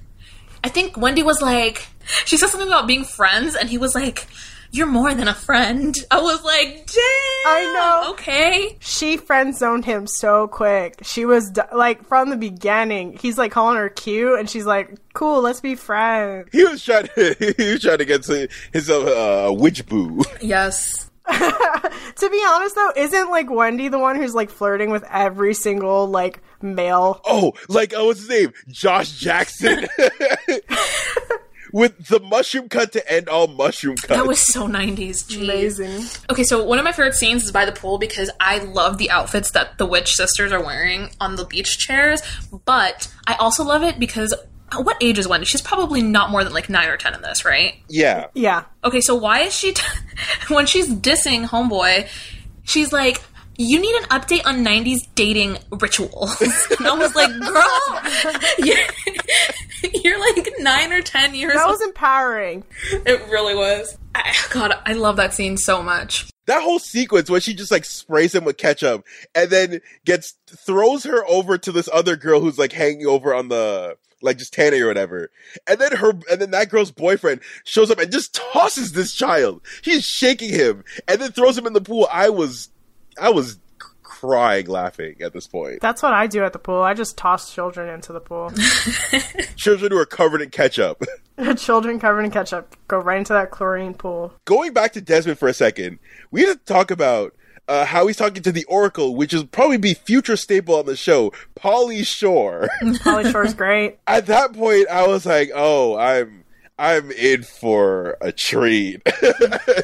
I 0.63 0.69
think 0.69 0.95
Wendy 0.95 1.23
was 1.23 1.41
like, 1.41 1.87
she 2.23 2.37
said 2.37 2.47
something 2.47 2.69
about 2.69 2.87
being 2.87 3.03
friends, 3.03 3.53
and 3.53 3.67
he 3.67 3.77
was 3.77 3.93
like, 3.93 4.27
You're 4.71 4.87
more 4.87 5.13
than 5.13 5.27
a 5.27 5.33
friend. 5.33 5.95
I 6.11 6.21
was 6.21 6.43
like, 6.43 6.85
Damn. 6.87 7.03
I 7.49 7.71
know. 8.03 8.11
Okay. 8.11 8.77
she 8.79 9.17
friend 9.17 9.55
zoned 9.55 9.85
him 9.85 10.07
so 10.07 10.47
quick. 10.47 10.99
She 11.03 11.25
was 11.25 11.51
like 11.73 12.05
from 12.07 12.29
the 12.29 12.37
beginning. 12.37 13.17
He's 13.17 13.37
like 13.37 13.51
calling 13.51 13.77
her 13.77 13.89
cute, 13.89 14.39
and 14.39 14.49
she's 14.49 14.65
like, 14.65 14.97
"Cool, 15.13 15.41
let's 15.41 15.61
be 15.61 15.75
friends." 15.75 16.49
He 16.51 16.63
was 16.65 16.83
trying 16.83 17.07
to 17.15 17.35
he 17.57 17.71
was 17.71 17.81
trying 17.81 17.99
to 17.99 18.05
get 18.05 18.23
to 18.23 18.47
his 18.73 18.89
uh, 18.89 19.47
uh, 19.49 19.53
witch 19.53 19.85
boo. 19.87 20.23
Yes. 20.41 21.09
To 21.29 22.29
be 22.29 22.41
honest, 22.47 22.73
though, 22.75 22.91
isn't 22.95 23.29
like 23.29 23.49
Wendy 23.51 23.89
the 23.89 23.99
one 23.99 24.15
who's 24.15 24.33
like 24.33 24.49
flirting 24.49 24.89
with 24.91 25.03
every 25.11 25.53
single 25.53 26.07
like 26.07 26.39
male? 26.61 27.21
Oh, 27.25 27.53
like 27.67 27.93
oh, 27.95 28.05
what's 28.05 28.21
his 28.21 28.29
name? 28.29 28.53
Josh 28.69 29.11
Jackson. 29.11 29.87
With 31.71 32.07
the 32.07 32.19
mushroom 32.19 32.69
cut 32.69 32.91
to 32.93 33.11
end 33.11 33.29
all 33.29 33.47
mushroom 33.47 33.95
cuts. 33.95 34.07
That 34.07 34.27
was 34.27 34.39
so 34.39 34.67
90s. 34.67 35.27
Jeez. 35.27 35.41
Amazing. 35.41 36.21
Okay, 36.29 36.43
so 36.43 36.63
one 36.63 36.79
of 36.79 36.85
my 36.85 36.91
favorite 36.91 37.15
scenes 37.15 37.43
is 37.43 37.51
by 37.51 37.65
the 37.65 37.71
pool 37.71 37.97
because 37.97 38.29
I 38.39 38.59
love 38.59 38.97
the 38.97 39.11
outfits 39.11 39.51
that 39.51 39.77
the 39.77 39.85
witch 39.85 40.13
sisters 40.13 40.51
are 40.51 40.63
wearing 40.63 41.09
on 41.19 41.35
the 41.35 41.45
beach 41.45 41.77
chairs, 41.77 42.21
but 42.65 43.11
I 43.25 43.35
also 43.35 43.63
love 43.63 43.83
it 43.83 43.99
because 43.99 44.33
uh, 44.71 44.81
what 44.81 44.97
age 45.01 45.17
is 45.17 45.27
Wendy? 45.27 45.45
She's 45.45 45.61
probably 45.61 46.01
not 46.01 46.29
more 46.29 46.43
than 46.43 46.53
like 46.53 46.69
9 46.69 46.87
or 46.89 46.97
10 46.97 47.13
in 47.15 47.21
this, 47.21 47.45
right? 47.45 47.75
yeah. 47.89 48.27
Yeah. 48.33 48.65
Okay, 48.83 49.01
so 49.01 49.15
why 49.15 49.41
is 49.41 49.53
she 49.53 49.73
when 50.49 50.65
she's 50.65 50.89
dissing 50.89 51.45
homeboy, 51.45 52.07
she's 52.63 52.91
like 52.91 53.21
you 53.57 53.79
need 53.79 53.95
an 53.95 54.03
update 54.09 54.45
on 54.45 54.63
90s 54.63 55.07
dating 55.15 55.57
rituals. 55.71 56.39
And 56.77 56.87
I 56.87 56.93
was 56.97 57.15
like, 57.15 57.31
girl, 57.39 58.65
you're, 58.65 59.91
you're 60.03 60.19
like 60.19 60.53
nine 60.59 60.93
or 60.93 61.01
10 61.01 61.33
years 61.35 61.53
That 61.53 61.63
old. 61.65 61.71
was 61.71 61.81
empowering. 61.81 62.63
It 62.91 63.27
really 63.29 63.55
was. 63.55 63.97
I, 64.15 64.33
God, 64.51 64.73
I 64.85 64.93
love 64.93 65.15
that 65.17 65.33
scene 65.33 65.57
so 65.57 65.81
much. 65.81 66.29
That 66.45 66.61
whole 66.63 66.79
sequence 66.79 67.29
when 67.29 67.41
she 67.41 67.53
just 67.53 67.71
like 67.71 67.83
sprays 67.83 68.33
him 68.33 68.45
with 68.45 68.57
ketchup 68.57 69.05
and 69.35 69.49
then 69.49 69.81
gets 70.05 70.35
throws 70.47 71.03
her 71.03 71.25
over 71.27 71.57
to 71.57 71.71
this 71.73 71.89
other 71.91 72.15
girl 72.15 72.39
who's 72.39 72.57
like 72.57 72.71
hanging 72.71 73.05
over 73.05 73.33
on 73.35 73.49
the 73.49 73.97
like 74.21 74.37
just 74.37 74.53
tanning 74.53 74.81
or 74.81 74.87
whatever. 74.87 75.29
And 75.67 75.77
then 75.79 75.91
her 75.97 76.11
and 76.31 76.39
then 76.39 76.51
that 76.51 76.69
girl's 76.69 76.91
boyfriend 76.91 77.41
shows 77.65 77.91
up 77.91 77.99
and 77.99 78.11
just 78.11 78.33
tosses 78.33 78.93
this 78.93 79.13
child. 79.13 79.61
He's 79.83 80.05
shaking 80.05 80.49
him 80.49 80.85
and 81.07 81.19
then 81.19 81.31
throws 81.33 81.57
him 81.57 81.67
in 81.67 81.73
the 81.73 81.81
pool. 81.81 82.07
I 82.11 82.29
was 82.29 82.69
I 83.19 83.29
was 83.29 83.59
crying 84.03 84.67
laughing 84.67 85.15
at 85.21 85.33
this 85.33 85.47
point. 85.47 85.81
That's 85.81 86.01
what 86.01 86.13
I 86.13 86.27
do 86.27 86.43
at 86.43 86.53
the 86.53 86.59
pool. 86.59 86.81
I 86.81 86.93
just 86.93 87.17
toss 87.17 87.53
children 87.53 87.93
into 87.93 88.13
the 88.13 88.19
pool. 88.19 88.51
Children 89.55 89.91
who 89.91 89.97
are 89.99 90.05
covered 90.05 90.41
in 90.41 90.49
ketchup. 90.49 91.03
children 91.57 91.99
covered 91.99 92.23
in 92.23 92.31
ketchup 92.31 92.75
go 92.87 92.97
right 92.97 93.19
into 93.19 93.33
that 93.33 93.51
chlorine 93.51 93.93
pool. 93.93 94.33
Going 94.45 94.73
back 94.73 94.93
to 94.93 95.01
Desmond 95.01 95.37
for 95.37 95.47
a 95.47 95.53
second, 95.53 95.99
we 96.31 96.41
have 96.41 96.57
to 96.57 96.65
talk 96.65 96.89
about 96.89 97.35
uh, 97.67 97.85
how 97.85 98.07
he's 98.07 98.17
talking 98.17 98.41
to 98.41 98.51
the 98.51 98.63
Oracle, 98.65 99.15
which 99.15 99.33
is 99.33 99.43
probably 99.43 99.77
be 99.77 99.93
future 99.93 100.37
staple 100.37 100.75
on 100.75 100.85
the 100.85 100.95
show, 100.95 101.31
Pauly 101.55 102.05
Shore. 102.05 102.69
Pauly 102.81 103.29
Shore's 103.31 103.53
great. 103.53 103.99
At 104.07 104.25
that 104.27 104.53
point, 104.53 104.87
I 104.89 105.05
was 105.05 105.25
like, 105.25 105.51
"Oh, 105.53 105.97
I'm 105.97 106.43
I'm 106.77 107.11
in 107.11 107.43
for 107.43 108.17
a 108.21 108.31
treat." 108.31 109.01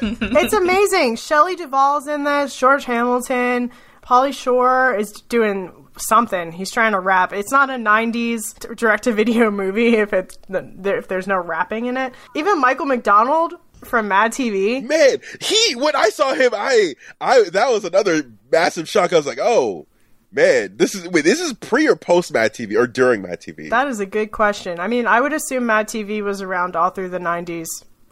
It's 0.02 0.52
amazing. 0.52 1.16
Shelley 1.16 1.56
Duvall's 1.56 2.06
in 2.06 2.24
this. 2.24 2.56
George 2.56 2.84
Hamilton. 2.84 3.70
Pauly 4.02 4.34
Shore 4.34 4.94
is 4.94 5.12
doing 5.12 5.72
something. 5.96 6.52
He's 6.52 6.70
trying 6.70 6.92
to 6.92 7.00
rap. 7.00 7.32
It's 7.32 7.50
not 7.52 7.70
a 7.70 7.74
'90s 7.74 8.76
direct-to-video 8.76 9.50
movie 9.50 9.96
if 9.96 10.12
it's 10.12 10.36
if 10.50 11.08
there's 11.08 11.26
no 11.26 11.38
rapping 11.38 11.86
in 11.86 11.96
it. 11.96 12.12
Even 12.34 12.60
Michael 12.60 12.86
McDonald 12.86 13.54
from 13.84 14.08
Mad 14.08 14.32
TV. 14.32 14.82
Man, 14.82 15.18
he 15.40 15.74
when 15.76 15.94
I 15.96 16.10
saw 16.10 16.34
him, 16.34 16.50
I 16.54 16.94
I 17.20 17.44
that 17.50 17.70
was 17.70 17.84
another 17.84 18.22
massive 18.50 18.88
shock. 18.88 19.12
I 19.12 19.16
was 19.16 19.26
like, 19.26 19.38
"Oh, 19.40 19.86
man, 20.34 20.76
this 20.76 20.94
is 20.94 21.08
wait, 21.08 21.24
this 21.24 21.40
is 21.40 21.52
pre 21.54 21.88
or 21.88 21.96
post 21.96 22.32
Mad 22.32 22.52
TV 22.52 22.76
or 22.76 22.86
during 22.86 23.22
Mad 23.22 23.40
TV?" 23.40 23.70
That 23.70 23.88
is 23.88 24.00
a 24.00 24.06
good 24.06 24.32
question. 24.32 24.80
I 24.80 24.88
mean, 24.88 25.06
I 25.06 25.20
would 25.20 25.32
assume 25.32 25.66
Mad 25.66 25.88
TV 25.88 26.22
was 26.22 26.42
around 26.42 26.76
all 26.76 26.90
through 26.90 27.10
the 27.10 27.18
'90s, 27.18 27.68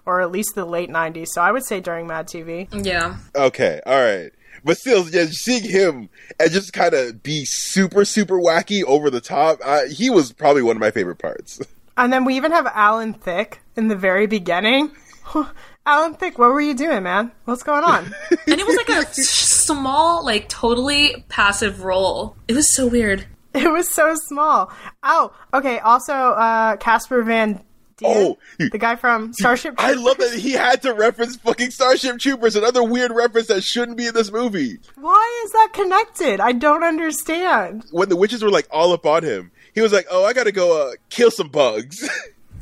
or 0.06 0.20
at 0.20 0.30
least 0.30 0.54
the 0.54 0.64
late 0.64 0.90
'90s. 0.90 1.28
So 1.28 1.42
I 1.42 1.52
would 1.52 1.64
say 1.64 1.80
during 1.80 2.06
Mad 2.06 2.26
TV. 2.26 2.68
Yeah. 2.84 3.16
Okay, 3.34 3.80
all 3.86 4.00
right. 4.00 4.32
But 4.64 4.78
still, 4.78 5.08
yeah, 5.08 5.26
seeing 5.30 5.64
him 5.64 6.08
and 6.38 6.50
just 6.50 6.72
kind 6.72 6.94
of 6.94 7.22
be 7.22 7.44
super, 7.44 8.04
super 8.04 8.38
wacky 8.38 8.84
over 8.84 9.10
the 9.10 9.20
top, 9.20 9.58
uh, 9.64 9.86
he 9.86 10.08
was 10.08 10.32
probably 10.32 10.62
one 10.62 10.76
of 10.76 10.80
my 10.80 10.90
favorite 10.90 11.18
parts. 11.18 11.60
And 11.94 12.10
then 12.10 12.24
we 12.24 12.36
even 12.36 12.52
have 12.52 12.66
Alan 12.68 13.12
Thicke 13.12 13.60
in 13.76 13.88
the 13.88 13.94
very 13.94 14.26
beginning. 14.26 14.92
Alan 15.86 16.14
Thicke, 16.14 16.38
what 16.38 16.50
were 16.50 16.60
you 16.60 16.72
doing, 16.72 17.02
man? 17.02 17.32
What's 17.44 17.62
going 17.62 17.84
on? 17.84 18.14
And 18.30 18.58
it 18.58 18.66
was 18.66 18.76
like 18.76 18.88
a 18.88 19.06
small, 19.64 20.24
like 20.24 20.48
totally 20.48 21.24
passive 21.28 21.82
role. 21.84 22.36
It 22.48 22.54
was 22.54 22.74
so 22.74 22.86
weird. 22.86 23.26
it 23.54 23.70
was 23.70 23.92
so 23.92 24.14
small. 24.14 24.72
Oh, 25.02 25.32
okay. 25.52 25.78
Also, 25.80 26.12
uh, 26.12 26.76
Casper 26.76 27.22
Van 27.22 27.62
Dien, 27.98 28.10
Oh, 28.10 28.38
the 28.58 28.78
guy 28.78 28.96
from 28.96 29.32
Starship. 29.34 29.74
I 29.78 29.92
love 29.92 30.16
that 30.18 30.32
he 30.38 30.52
had 30.52 30.82
to 30.82 30.94
reference 30.94 31.36
fucking 31.36 31.70
Starship 31.70 32.18
Troopers, 32.18 32.56
another 32.56 32.82
weird 32.82 33.12
reference 33.12 33.48
that 33.48 33.62
shouldn't 33.62 33.98
be 33.98 34.06
in 34.06 34.14
this 34.14 34.32
movie. 34.32 34.78
Why 34.96 35.42
is 35.44 35.52
that 35.52 35.70
connected? 35.74 36.40
I 36.40 36.52
don't 36.52 36.82
understand. 36.82 37.84
When 37.90 38.08
the 38.08 38.16
witches 38.16 38.42
were 38.42 38.50
like 38.50 38.66
all 38.70 38.92
up 38.92 39.04
on 39.04 39.22
him, 39.24 39.50
he 39.74 39.80
was 39.80 39.92
like, 39.92 40.06
"Oh, 40.10 40.24
I 40.24 40.32
gotta 40.32 40.52
go 40.52 40.88
uh, 40.88 40.92
kill 41.10 41.30
some 41.30 41.48
bugs." 41.48 42.08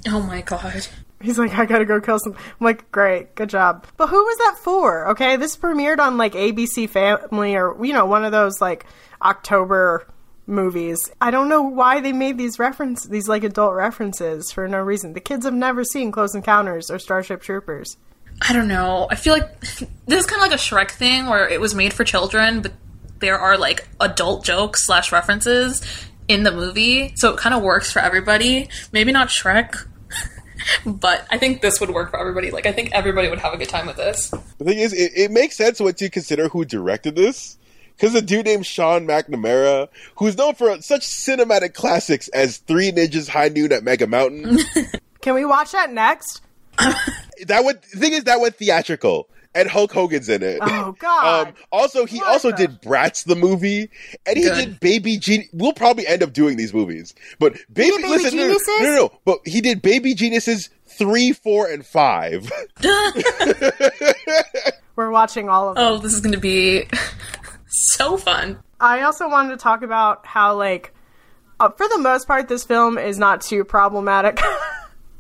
Oh 0.09 0.23
my 0.23 0.41
god. 0.41 0.87
He's 1.21 1.39
like, 1.39 1.53
I 1.59 1.67
gotta 1.67 1.85
go 1.85 2.01
kill 2.01 2.19
some. 2.19 2.35
I'm 2.35 2.65
like, 2.65 2.91
great, 2.91 3.35
good 3.35 3.51
job. 3.51 3.87
But 3.97 4.09
who 4.09 4.17
was 4.17 4.39
that 4.39 4.57
for? 4.63 5.09
Okay, 5.09 5.37
this 5.37 5.57
premiered 5.57 5.99
on 5.99 6.17
like 6.17 6.33
ABC 6.33 6.89
Family 6.89 7.57
or 7.57 7.77
you 7.85 7.93
know 7.93 8.07
one 8.07 8.25
of 8.25 8.33
those 8.33 8.61
like 8.61 8.87
October 9.21 10.07
movies. 10.47 11.11
I 11.21 11.31
don't 11.31 11.49
know 11.49 11.63
why 11.63 12.01
they 12.01 12.13
made 12.13 12.39
these 12.39 12.59
reference 12.59 13.05
these 13.05 13.29
like 13.29 13.45
adult 13.45 13.75
references 13.75 14.51
for 14.51 14.67
no 14.67 14.79
reason. 14.79 15.13
The 15.13 15.21
kids 15.21 15.45
have 15.45 15.55
never 15.55 15.85
seen 15.85 16.11
Close 16.13 16.35
Encounters 16.35 16.91
or 16.91 16.99
Starship 16.99 17.43
Troopers. 17.43 17.97
I 18.47 18.53
don't 18.53 18.69
know. 18.69 19.07
I 19.11 19.15
feel 19.15 19.35
like 19.35 19.61
this 20.07 20.21
is 20.21 20.27
kind 20.27 20.43
of 20.43 20.51
like 20.51 20.53
a 20.53 20.63
Shrek 20.63 20.91
thing 20.91 21.27
where 21.27 21.49
it 21.49 21.61
was 21.61 21.75
made 21.75 21.93
for 21.93 22.05
children, 22.05 22.63
but 22.63 22.73
there 23.21 23.39
are 23.39 23.57
like 23.57 23.87
adult 24.01 24.45
jokes 24.45 24.87
slash 24.87 25.13
references 25.13 25.83
in 26.29 26.43
the 26.43 26.53
movie, 26.53 27.13
so 27.17 27.33
it 27.33 27.39
kind 27.39 27.55
of 27.55 27.63
works 27.63 27.93
for 27.93 27.99
everybody. 28.01 28.69
Maybe 28.93 29.13
not 29.13 29.29
Shrek, 29.29 29.87
but 30.87 31.27
I 31.31 31.39
think 31.39 31.63
this 31.63 31.81
would 31.81 31.91
work 31.91 32.11
for 32.11 32.19
everybody. 32.19 32.51
Like, 32.51 32.67
I 32.67 32.73
think 32.73 32.91
everybody 32.93 33.29
would 33.29 33.39
have 33.39 33.53
a 33.53 33.57
good 33.57 33.69
time 33.69 33.87
with 33.87 33.97
this. 33.97 34.31
the 34.59 34.65
thing 34.65 34.79
is, 34.79 34.93
it, 34.93 35.13
it 35.15 35.31
makes 35.31 35.57
sense 35.57 35.81
once 35.81 36.01
you 36.01 36.11
consider 36.11 36.49
who 36.49 36.65
directed 36.65 37.17
this. 37.17 37.57
Because 37.97 38.15
a 38.15 38.23
dude 38.23 38.47
named 38.47 38.65
Sean 38.65 39.07
McNamara, 39.07 39.89
who's 40.17 40.35
known 40.39 40.55
for 40.55 40.81
such 40.81 41.03
cinematic 41.03 41.75
classics 41.75 42.29
as 42.29 42.57
Three 42.57 42.91
Ninjas 42.91 43.29
High 43.29 43.49
Noon 43.49 43.73
at 43.73 43.85
Mega 43.85 44.07
Mountain, 44.07 44.59
Can 45.21 45.35
we 45.35 45.45
watch 45.45 45.73
that 45.73 45.93
next? 45.93 46.41
that 46.79 47.63
went. 47.63 47.83
The 47.83 47.99
thing 47.99 48.13
is, 48.15 48.25
that 48.25 48.41
went 48.41 48.57
theatrical, 48.57 49.29
and 49.55 49.69
Hulk 49.69 49.93
Hogan's 49.93 50.29
in 50.29 50.43
it. 50.43 50.59
Oh, 50.63 50.93
God. 50.99 51.49
Um, 51.49 51.55
also, 51.73 52.07
he 52.07 52.19
What 52.19 52.29
also 52.29 52.51
the- 52.51 52.57
did 52.57 52.83
Bratz 52.83 53.25
the 53.25 53.37
movie, 53.37 53.91
and 54.27 54.37
he 54.37 54.45
Good. 54.45 54.55
did 54.55 54.81
Baby 54.81 55.17
Genius. 55.19 55.49
We'll 55.53 55.73
probably 55.73 56.07
end 56.07 56.23
up 56.23 56.33
doing 56.33 56.57
these 56.57 56.73
movies, 56.75 57.15
but 57.39 57.55
Baby, 57.73 57.97
Baby 57.99 58.09
listen, 58.09 58.37
no, 58.37 58.43
no, 58.43 58.49
Geniuses? 58.49 58.69
no, 58.81 58.85
no, 58.87 58.95
no, 58.97 59.13
but 59.25 59.39
he 59.47 59.61
did 59.61 59.83
Baby 59.83 60.15
Geniuses 60.15 60.71
three, 60.87 61.33
four, 61.33 61.67
and 61.67 61.85
five. 61.87 62.51
We're 64.97 65.11
watching 65.11 65.49
all 65.49 65.71
of 65.71 65.77
them. 65.77 65.85
Oh, 65.87 65.99
this 65.99 66.13
is 66.13 66.21
going 66.21 66.33
to 66.35 66.41
be 66.41 66.87
so 67.69 68.17
fun. 68.17 68.59
I 68.79 69.03
also 69.03 69.29
wanted 69.29 69.51
to 69.51 69.57
talk 69.57 69.83
about 69.83 70.27
how, 70.27 70.57
like, 70.57 70.93
uh, 71.59 71.71
for 71.71 71.89
the 71.89 71.99
most 71.99 72.27
part, 72.27 72.49
this 72.49 72.65
film 72.65 72.99
is 72.99 73.19
not 73.19 73.41
too 73.41 73.65
problematic 73.65 74.39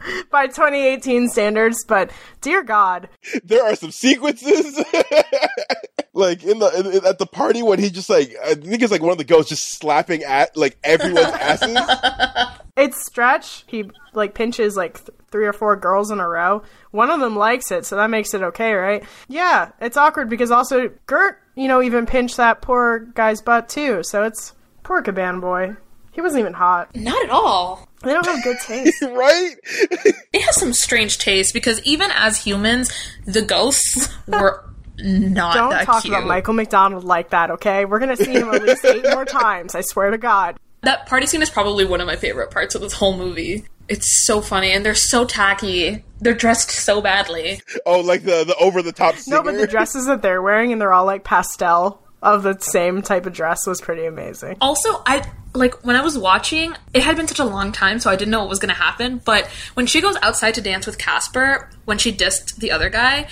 by 0.31 0.47
2018 0.47 1.29
standards, 1.29 1.85
but 1.85 2.11
dear 2.41 2.63
God, 2.63 3.09
there 3.45 3.65
are 3.65 3.77
some 3.77 3.91
sequences, 3.91 4.77
like 6.13 6.43
in 6.43 6.59
the 6.59 6.99
in, 6.99 7.07
at 7.07 7.19
the 7.19 7.27
party 7.27 7.63
when 7.63 7.79
he 7.79 7.91
just 7.91 8.11
like 8.11 8.35
I 8.45 8.55
think 8.55 8.83
it's 8.83 8.93
like 8.93 9.03
one 9.03 9.13
of 9.13 9.19
the 9.19 9.25
ghosts 9.25 9.51
just 9.51 9.79
slapping 9.79 10.23
at 10.25 10.57
like 10.57 10.79
everyone's 10.83 11.27
asses. 11.27 11.77
it's 12.81 13.05
Stretch. 13.05 13.65
He, 13.67 13.91
like, 14.13 14.35
pinches, 14.35 14.77
like, 14.77 14.99
th- 15.05 15.19
three 15.31 15.47
or 15.47 15.53
four 15.53 15.77
girls 15.77 16.11
in 16.11 16.19
a 16.19 16.29
row. 16.29 16.63
One 16.91 17.11
of 17.11 17.21
them 17.21 17.37
likes 17.37 17.71
it, 17.71 17.87
so 17.87 17.97
that 17.97 18.11
makes 18.11 18.35
it 18.35 18.43
okay, 18.43 18.73
right? 18.73 19.05
Yeah, 19.29 19.71
it's 19.81 19.97
awkward 19.97 20.29
because 20.29 20.51
also 20.51 20.91
Gert, 21.07 21.41
you 21.55 21.69
know, 21.69 21.83
even 21.83 22.07
pinched 22.07 22.37
that 22.39 22.63
poor 22.63 23.01
guy's 23.15 23.41
butt, 23.43 23.69
too, 23.69 24.03
so 24.03 24.25
it's 24.25 24.55
poor 24.83 25.03
Caban 25.03 25.41
boy. 25.41 25.77
He 26.13 26.21
wasn't 26.21 26.41
even 26.41 26.55
hot. 26.55 26.95
Not 26.97 27.23
at 27.25 27.31
all. 27.31 27.89
They 28.03 28.13
don't 28.13 28.27
have 28.27 28.43
good 28.43 28.59
taste. 28.61 29.03
right? 29.03 29.55
It 30.33 30.43
has 30.43 30.61
some 30.61 30.73
strange 30.73 31.19
taste 31.19 31.53
because 31.53 31.83
even 31.83 32.11
as 32.13 32.39
humans, 32.43 32.91
the 33.27 33.43
ghosts 33.43 34.09
were 34.29 34.65
not 34.99 35.55
Don't 35.55 35.71
that 35.71 35.85
talk 35.87 36.03
cute. 36.03 36.15
about 36.15 36.27
Michael 36.27 36.55
McDonald 36.55 37.03
like 37.03 37.31
that, 37.31 37.51
okay? 37.51 37.85
We're 37.85 37.99
gonna 37.99 38.17
see 38.17 38.33
him 38.33 38.49
at 38.51 38.63
least 38.63 38.85
eight 38.85 39.05
more 39.11 39.25
times. 39.43 39.75
I 39.75 39.81
swear 39.81 40.11
to 40.11 40.19
God. 40.19 40.57
That 40.83 41.07
party 41.07 41.27
scene 41.27 41.43
is 41.43 41.51
probably 41.51 41.85
one 41.85 42.01
of 42.01 42.07
my 42.07 42.15
favorite 42.17 42.53
parts 42.53 42.75
of 42.77 42.81
this 42.81 42.93
whole 42.93 43.17
movie. 43.17 43.65
It's 43.89 44.25
so 44.25 44.41
funny 44.41 44.71
and 44.71 44.87
they're 44.87 44.95
so 44.95 45.25
tacky. 45.25 46.05
They're 46.21 46.33
dressed 46.33 46.71
so 46.71 47.01
badly. 47.03 47.61
Oh, 47.85 48.01
like 48.01 48.23
the 48.23 48.45
the 48.45 48.55
over 48.61 48.83
the 48.83 48.93
top. 48.93 49.17
No, 49.27 49.43
but 49.43 49.57
the 49.57 49.67
dresses 49.67 50.07
that 50.07 50.23
they're 50.23 50.41
wearing 50.41 50.71
and 50.71 50.81
they're 50.81 50.93
all 50.93 51.05
like 51.07 51.25
pastel 51.25 52.01
of 52.23 52.43
the 52.43 52.59
same 52.61 53.03
type 53.03 53.27
of 53.27 53.33
dress 53.33 53.67
was 53.67 53.81
pretty 53.81 54.05
amazing. 54.05 54.57
Also, 54.61 55.03
I 55.07 55.29
like 55.55 55.85
when 55.85 55.97
I 55.97 56.03
was 56.03 56.17
watching, 56.17 56.75
it 56.95 57.03
had 57.03 57.17
been 57.17 57.27
such 57.27 57.39
a 57.39 57.45
long 57.45 57.73
time, 57.73 57.99
so 57.99 58.11
I 58.11 58.17
didn't 58.17 58.31
know 58.31 58.41
what 58.41 58.49
was 58.49 58.59
going 58.59 58.69
to 58.69 58.81
happen. 58.81 59.21
But 59.25 59.47
when 59.75 59.87
she 59.87 60.01
goes 60.01 60.17
outside 60.23 60.55
to 60.55 60.61
dance 60.61 60.87
with 60.87 60.99
Casper, 60.99 61.71
when 61.87 61.99
she 61.99 62.13
dissed 62.13 62.57
the 62.57 62.71
other 62.71 62.91
guy, 62.91 63.29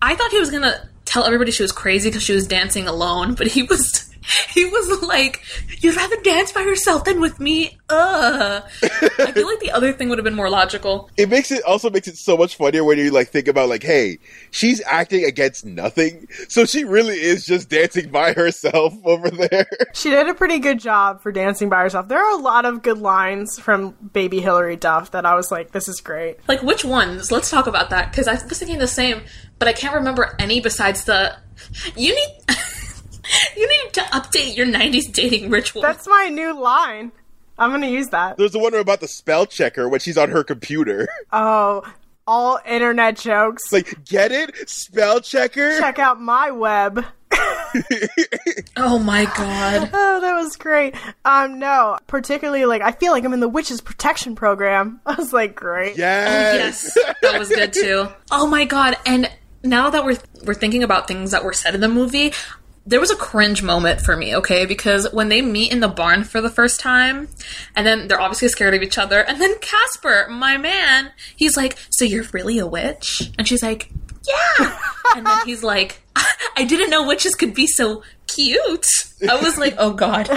I 0.00 0.14
thought 0.16 0.30
he 0.30 0.40
was 0.40 0.50
going 0.50 0.62
to 0.62 0.88
tell 1.04 1.24
everybody 1.24 1.50
she 1.50 1.62
was 1.62 1.72
crazy 1.72 2.08
because 2.10 2.22
she 2.22 2.34
was 2.34 2.46
dancing 2.46 2.88
alone. 2.88 3.34
But 3.34 3.46
he 3.46 3.62
was, 3.70 4.11
he 4.50 4.64
was 4.64 5.02
like, 5.02 5.42
"You'd 5.80 5.96
rather 5.96 6.20
dance 6.22 6.52
by 6.52 6.62
yourself 6.62 7.04
than 7.04 7.20
with 7.20 7.40
me." 7.40 7.78
Ugh. 7.88 8.62
I 8.82 9.32
feel 9.32 9.46
like 9.46 9.60
the 9.60 9.70
other 9.72 9.92
thing 9.92 10.08
would 10.08 10.18
have 10.18 10.24
been 10.24 10.34
more 10.34 10.48
logical. 10.48 11.10
it 11.16 11.28
makes 11.28 11.50
it 11.50 11.62
also 11.64 11.90
makes 11.90 12.08
it 12.08 12.16
so 12.16 12.36
much 12.36 12.56
funnier 12.56 12.84
when 12.84 12.98
you 12.98 13.10
like 13.10 13.28
think 13.28 13.48
about 13.48 13.68
like, 13.68 13.82
hey, 13.82 14.18
she's 14.50 14.80
acting 14.86 15.24
against 15.24 15.64
nothing, 15.66 16.26
so 16.48 16.64
she 16.64 16.84
really 16.84 17.16
is 17.20 17.44
just 17.44 17.68
dancing 17.68 18.10
by 18.10 18.32
herself 18.32 18.94
over 19.04 19.30
there. 19.30 19.66
She 19.94 20.10
did 20.10 20.28
a 20.28 20.34
pretty 20.34 20.58
good 20.58 20.80
job 20.80 21.20
for 21.22 21.32
dancing 21.32 21.68
by 21.68 21.80
herself. 21.80 22.08
There 22.08 22.18
are 22.18 22.32
a 22.32 22.40
lot 22.42 22.64
of 22.64 22.82
good 22.82 22.98
lines 22.98 23.58
from 23.58 23.90
baby 24.12 24.40
Hilary 24.40 24.76
Duff 24.76 25.10
that 25.10 25.26
I 25.26 25.34
was 25.34 25.50
like, 25.50 25.72
this 25.72 25.88
is 25.88 26.00
great. 26.00 26.38
Like 26.48 26.62
which 26.62 26.84
ones? 26.84 27.30
Let's 27.30 27.50
talk 27.50 27.66
about 27.66 27.90
that 27.90 28.10
because 28.10 28.28
I 28.28 28.34
was 28.34 28.58
thinking 28.58 28.78
the 28.78 28.86
same, 28.86 29.22
but 29.58 29.68
I 29.68 29.72
can't 29.72 29.94
remember 29.94 30.34
any 30.38 30.60
besides 30.60 31.04
the. 31.04 31.36
You 31.96 32.14
need. 32.14 32.44
You 33.56 33.68
need 33.68 33.92
to 33.94 34.00
update 34.00 34.56
your 34.56 34.66
90s 34.66 35.12
dating 35.12 35.50
ritual. 35.50 35.82
That's 35.82 36.06
my 36.08 36.28
new 36.28 36.58
line. 36.58 37.12
I'm 37.58 37.70
gonna 37.70 37.86
use 37.86 38.08
that. 38.08 38.36
There's 38.36 38.52
the 38.52 38.58
one 38.58 38.74
about 38.74 39.00
the 39.00 39.08
spell 39.08 39.46
checker 39.46 39.88
when 39.88 40.00
she's 40.00 40.18
on 40.18 40.30
her 40.30 40.42
computer. 40.42 41.08
Oh, 41.32 41.82
all 42.26 42.60
internet 42.66 43.16
jokes. 43.16 43.62
like, 43.72 44.04
get 44.04 44.32
it? 44.32 44.68
Spell 44.68 45.20
checker? 45.20 45.78
Check 45.78 45.98
out 45.98 46.20
my 46.20 46.50
web. 46.50 47.04
oh 48.76 48.98
my 48.98 49.24
god. 49.24 49.90
Oh, 49.92 50.20
that 50.20 50.34
was 50.34 50.56
great. 50.56 50.94
Um, 51.24 51.58
no, 51.58 51.98
particularly 52.06 52.64
like 52.64 52.82
I 52.82 52.92
feel 52.92 53.12
like 53.12 53.24
I'm 53.24 53.32
in 53.32 53.40
the 53.40 53.48
witches 53.48 53.80
protection 53.80 54.34
program. 54.34 55.00
I 55.06 55.14
was 55.14 55.32
like, 55.32 55.54
great. 55.54 55.96
Yes. 55.96 56.92
Yes, 56.96 57.14
that 57.22 57.38
was 57.38 57.48
good 57.48 57.72
too. 57.72 58.08
Oh 58.30 58.46
my 58.46 58.64
god! 58.64 58.96
And 59.06 59.30
now 59.62 59.90
that 59.90 60.04
we're 60.04 60.18
we're 60.44 60.54
thinking 60.54 60.82
about 60.82 61.08
things 61.08 61.30
that 61.30 61.44
were 61.44 61.52
said 61.52 61.74
in 61.74 61.80
the 61.80 61.88
movie, 61.88 62.32
there 62.84 63.00
was 63.00 63.10
a 63.10 63.16
cringe 63.16 63.62
moment 63.62 64.00
for 64.00 64.16
me. 64.16 64.34
Okay, 64.36 64.66
because 64.66 65.10
when 65.12 65.28
they 65.28 65.40
meet 65.42 65.72
in 65.72 65.80
the 65.80 65.88
barn 65.88 66.24
for 66.24 66.40
the 66.40 66.50
first 66.50 66.80
time, 66.80 67.28
and 67.76 67.86
then 67.86 68.08
they're 68.08 68.20
obviously 68.20 68.48
scared 68.48 68.74
of 68.74 68.82
each 68.82 68.98
other, 68.98 69.20
and 69.20 69.40
then 69.40 69.58
Casper, 69.60 70.26
my 70.30 70.56
man, 70.56 71.12
he's 71.36 71.56
like, 71.56 71.78
"So 71.90 72.04
you're 72.04 72.24
really 72.32 72.58
a 72.58 72.66
witch?" 72.66 73.30
And 73.38 73.46
she's 73.46 73.62
like, 73.62 73.88
"Yeah." 74.26 74.78
and 75.16 75.26
then 75.26 75.38
he's 75.46 75.62
like, 75.62 76.02
"I 76.56 76.64
didn't 76.64 76.90
know 76.90 77.06
witches 77.06 77.34
could 77.34 77.54
be 77.54 77.66
so." 77.66 78.02
Cute. 78.34 78.86
I 79.28 79.40
was 79.40 79.56
like, 79.58 79.74
oh 79.78 79.92
god, 79.92 80.28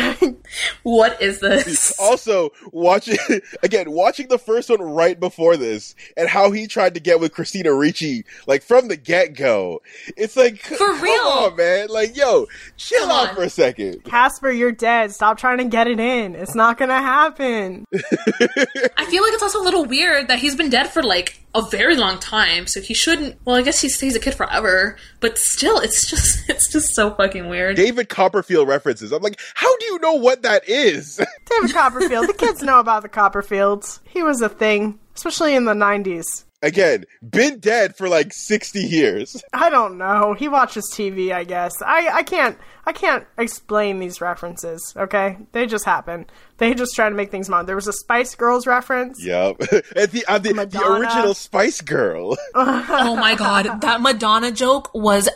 what 0.84 1.20
is 1.22 1.40
this? 1.40 1.98
Also, 2.00 2.52
watching 2.72 3.18
again, 3.64 3.92
watching 3.92 4.28
the 4.28 4.38
first 4.38 4.70
one 4.70 4.82
right 4.82 5.20
before 5.20 5.58
this, 5.58 5.96
and 6.16 6.30
how 6.30 6.52
he 6.52 6.68
tried 6.68 6.94
to 6.94 7.00
get 7.00 7.20
with 7.20 7.34
Christina 7.34 7.74
Ricci, 7.74 8.26
like 8.48 8.62
from 8.62 8.88
the 8.88 8.96
get 8.98 9.36
go. 9.36 9.82
It's 10.16 10.36
like, 10.38 10.60
for 10.60 10.94
real. 10.98 11.22
on, 11.22 11.56
man. 11.56 11.88
Like, 11.90 12.16
yo, 12.16 12.46
chill 12.78 13.02
Come 13.02 13.12
out 13.12 13.30
on. 13.30 13.36
for 13.36 13.44
a 13.44 13.50
second. 13.50 14.04
Casper, 14.04 14.52
you're 14.52 14.72
dead. 14.72 15.12
Stop 15.12 15.38
trying 15.40 15.58
to 15.58 15.66
get 15.66 15.88
it 15.88 16.00
in. 16.00 16.36
It's 16.36 16.56
not 16.56 16.78
gonna 16.78 17.02
happen. 17.02 17.86
I 17.94 19.06
feel 19.06 19.24
like 19.24 19.34
it's 19.34 19.44
also 19.44 19.62
a 19.62 19.66
little 19.66 19.86
weird 19.86 20.28
that 20.28 20.40
he's 20.40 20.56
been 20.56 20.70
dead 20.70 20.90
for 20.92 21.02
like 21.02 21.40
a 21.56 21.68
very 21.70 21.96
long 21.96 22.20
time, 22.20 22.68
so 22.68 22.82
he 22.82 22.94
shouldn't. 22.94 23.38
Well, 23.46 23.56
I 23.56 23.62
guess 23.62 23.80
he 23.82 23.90
stays 23.90 24.16
a 24.16 24.20
kid 24.20 24.36
forever, 24.36 24.98
but 25.22 25.38
still, 25.38 25.80
it's 25.80 26.10
just 26.10 26.38
it's 26.50 26.72
just 26.72 26.94
so 26.94 27.12
fucking 27.16 27.48
weird. 27.50 27.78
David 27.78 28.10
Copperfield 28.10 28.68
references. 28.68 29.12
I'm 29.12 29.24
like, 29.24 29.40
how 29.54 29.76
do 29.78 29.86
you 29.86 30.00
know 30.00 30.14
what 30.16 30.44
that 30.44 30.68
is? 30.68 31.18
David 31.50 31.74
Copperfield. 31.74 32.28
the 32.28 32.34
kids 32.34 32.62
know 32.62 32.80
about 32.80 33.04
the 33.04 33.10
Copperfields. 33.10 34.00
He 34.04 34.22
was 34.22 34.42
a 34.42 34.50
thing, 34.50 35.00
especially 35.16 35.56
in 35.56 35.66
the 35.66 35.74
90s. 35.74 36.44
Again, 36.62 37.06
been 37.28 37.60
dead 37.60 37.96
for 37.96 38.08
like 38.08 38.34
60 38.34 38.80
years. 38.80 39.44
I 39.54 39.70
don't 39.70 39.98
know. 39.98 40.34
He 40.34 40.48
watches 40.48 40.90
TV, 40.92 41.32
I 41.32 41.44
guess. 41.44 41.74
I, 41.82 42.08
I 42.08 42.24
can't 42.24 42.58
I 42.88 42.92
can't 42.92 43.26
explain 43.38 44.00
these 44.00 44.22
references, 44.22 44.94
okay? 44.96 45.38
They 45.52 45.66
just 45.66 45.86
happen. 45.86 46.28
They 46.58 46.74
just 46.74 46.96
try 46.96 47.10
to 47.10 47.16
make 47.16 47.32
things 47.32 47.50
modern. 47.50 47.66
There 47.66 47.76
was 47.76 47.88
a 47.88 47.94
Spice 47.94 48.36
Girls 48.36 48.68
reference. 48.68 49.24
Yep. 49.24 49.60
and 49.60 49.70
the, 50.12 50.24
uh, 50.28 50.38
the, 50.38 50.54
the 50.54 50.84
original 50.86 51.34
Spice 51.34 51.82
Girl. 51.82 52.38
oh 52.56 53.16
my 53.16 53.36
god, 53.36 53.82
that 53.82 54.02
Madonna 54.02 54.52
joke 54.52 54.92
was 54.94 55.30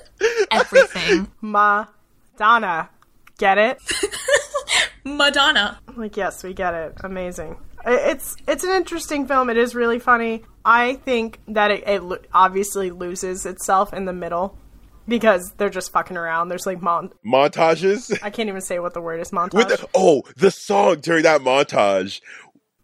everything. 0.51 1.27
Madonna. 1.41 2.89
Get 3.37 3.57
it? 3.57 3.79
Madonna. 5.05 5.79
Like 5.95 6.17
yes, 6.17 6.43
we 6.43 6.53
get 6.53 6.73
it. 6.73 6.93
Amazing. 7.03 7.57
I- 7.85 7.93
It's 8.11 8.35
it's 8.47 8.63
an 8.63 8.71
interesting 8.71 9.27
film. 9.27 9.49
It 9.49 9.57
is 9.57 9.75
really 9.75 9.99
funny. 9.99 10.43
I 10.65 10.95
think 10.95 11.39
that 11.47 11.71
it, 11.71 11.83
it 11.87 12.03
lo- 12.03 12.17
obviously 12.33 12.91
loses 12.91 13.45
itself 13.45 13.93
in 13.93 14.05
the 14.05 14.13
middle 14.13 14.57
because 15.07 15.51
they're 15.57 15.69
just 15.69 15.91
fucking 15.91 16.17
around. 16.17 16.49
There's 16.49 16.65
like 16.65 16.81
mon. 16.81 17.11
Montages. 17.25 18.17
I 18.21 18.29
can't 18.29 18.49
even 18.49 18.61
say 18.61 18.79
what 18.79 18.93
the 18.93 19.01
word 19.01 19.19
is. 19.21 19.31
Montage. 19.31 19.53
With 19.53 19.67
the, 19.69 19.87
oh, 19.95 20.23
the 20.37 20.51
song 20.51 20.99
during 20.99 21.23
that 21.23 21.41
montage. 21.41 22.21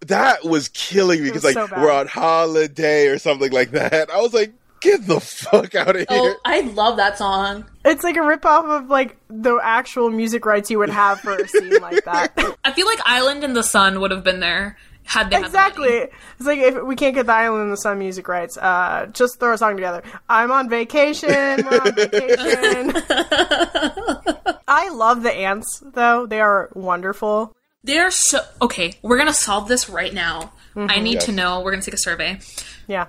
That 0.08 0.44
was 0.44 0.70
killing 0.70 1.22
me 1.24 1.30
because 1.30 1.44
like 1.44 1.54
so 1.56 1.68
we're 1.78 1.92
on 1.92 2.08
holiday 2.08 3.08
or 3.08 3.18
something 3.18 3.52
like 3.52 3.72
that. 3.72 4.12
I 4.12 4.18
was 4.20 4.34
like, 4.34 4.54
get 4.82 5.06
the 5.08 5.20
fuck 5.20 5.74
out 5.74 5.96
of 5.96 6.06
Oh, 6.10 6.24
here. 6.24 6.36
I 6.46 6.62
love 6.62 6.98
that 6.98 7.18
song. 7.18 7.66
It's 7.84 8.04
like 8.04 8.16
a 8.16 8.20
ripoff 8.20 8.66
of 8.84 8.88
like 8.90 9.18
the 9.30 9.58
actual 9.64 10.10
music 10.12 10.46
rights 10.46 10.70
you 10.70 10.78
would 10.80 10.90
have 10.92 11.22
for 11.22 11.34
a 11.36 11.48
scene 11.48 11.82
like 11.82 12.04
that. 12.06 12.34
I 12.64 12.72
feel 12.74 12.86
like 12.86 13.00
Island 13.06 13.44
in 13.44 13.54
the 13.54 13.64
Sun 13.64 14.00
would 14.02 14.12
have 14.12 14.24
been 14.24 14.42
there 14.42 14.78
had 15.06 15.30
they 15.30 15.36
had 15.36 15.44
the 15.44 15.48
exactly. 15.48 15.90
money. 15.90 16.08
It's 16.38 16.48
like 16.48 16.60
if 16.60 16.84
we 16.84 16.96
can't 16.96 17.16
get 17.16 17.26
the 17.28 17.34
Island 17.34 17.64
in 17.64 17.70
the 17.72 17.78
Sun 17.78 18.00
music 18.00 18.28
rights, 18.28 18.58
uh, 18.58 19.08
just 19.14 19.40
throw 19.40 19.54
a 19.54 19.58
song 19.58 19.76
together. 19.76 20.04
I'm 20.28 20.52
on 20.52 20.70
vacation. 20.70 21.30
We're 21.30 21.80
on 21.82 21.96
vacation. 21.96 22.92
I 24.68 24.90
love 24.90 25.24
the 25.24 25.32
ants 25.34 25.82
though. 25.94 26.26
They 26.26 26.42
are 26.42 26.70
wonderful. 26.74 27.56
They're 27.84 28.12
so 28.12 28.40
okay. 28.62 28.98
We're 29.02 29.18
gonna 29.18 29.34
solve 29.34 29.68
this 29.68 29.90
right 29.90 30.14
now. 30.14 30.52
I 30.76 31.00
need 31.00 31.22
to 31.22 31.32
know. 31.32 31.62
We're 31.62 31.72
gonna 31.72 31.84
take 31.84 31.94
a 31.94 31.98
survey. 32.00 32.40
Yeah. 32.88 33.06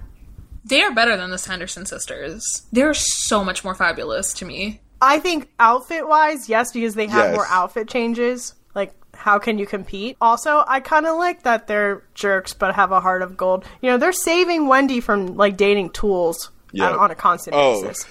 They 0.64 0.82
are 0.82 0.92
better 0.92 1.16
than 1.16 1.30
the 1.30 1.38
Sanderson 1.38 1.86
sisters. 1.86 2.66
They're 2.72 2.94
so 2.94 3.42
much 3.44 3.64
more 3.64 3.74
fabulous 3.74 4.32
to 4.34 4.44
me. 4.44 4.80
I 5.00 5.18
think 5.18 5.48
outfit 5.60 6.06
wise, 6.08 6.48
yes, 6.48 6.72
because 6.72 6.94
they 6.94 7.06
have 7.06 7.26
Yes. 7.30 7.34
more 7.36 7.46
outfit 7.48 7.88
changes. 7.88 8.54
Like, 9.16 9.24
how 9.24 9.38
can 9.38 9.58
you 9.58 9.66
compete? 9.66 10.16
Also, 10.20 10.62
I 10.66 10.80
kind 10.80 11.06
of 11.06 11.16
like 11.16 11.42
that 11.44 11.66
they're 11.66 12.02
jerks 12.14 12.52
but 12.52 12.74
have 12.74 12.92
a 12.92 13.00
heart 13.00 13.22
of 13.22 13.36
gold. 13.36 13.64
You 13.80 13.90
know, 13.90 13.96
they're 13.98 14.12
saving 14.12 14.68
Wendy 14.68 15.00
from 15.00 15.36
like 15.36 15.56
dating 15.56 15.90
tools 15.90 16.50
Yeah. 16.72 16.90
on, 16.90 16.98
on 16.98 17.10
a 17.10 17.14
constant 17.14 17.56
Oh. 17.56 17.80
basis. 17.82 18.04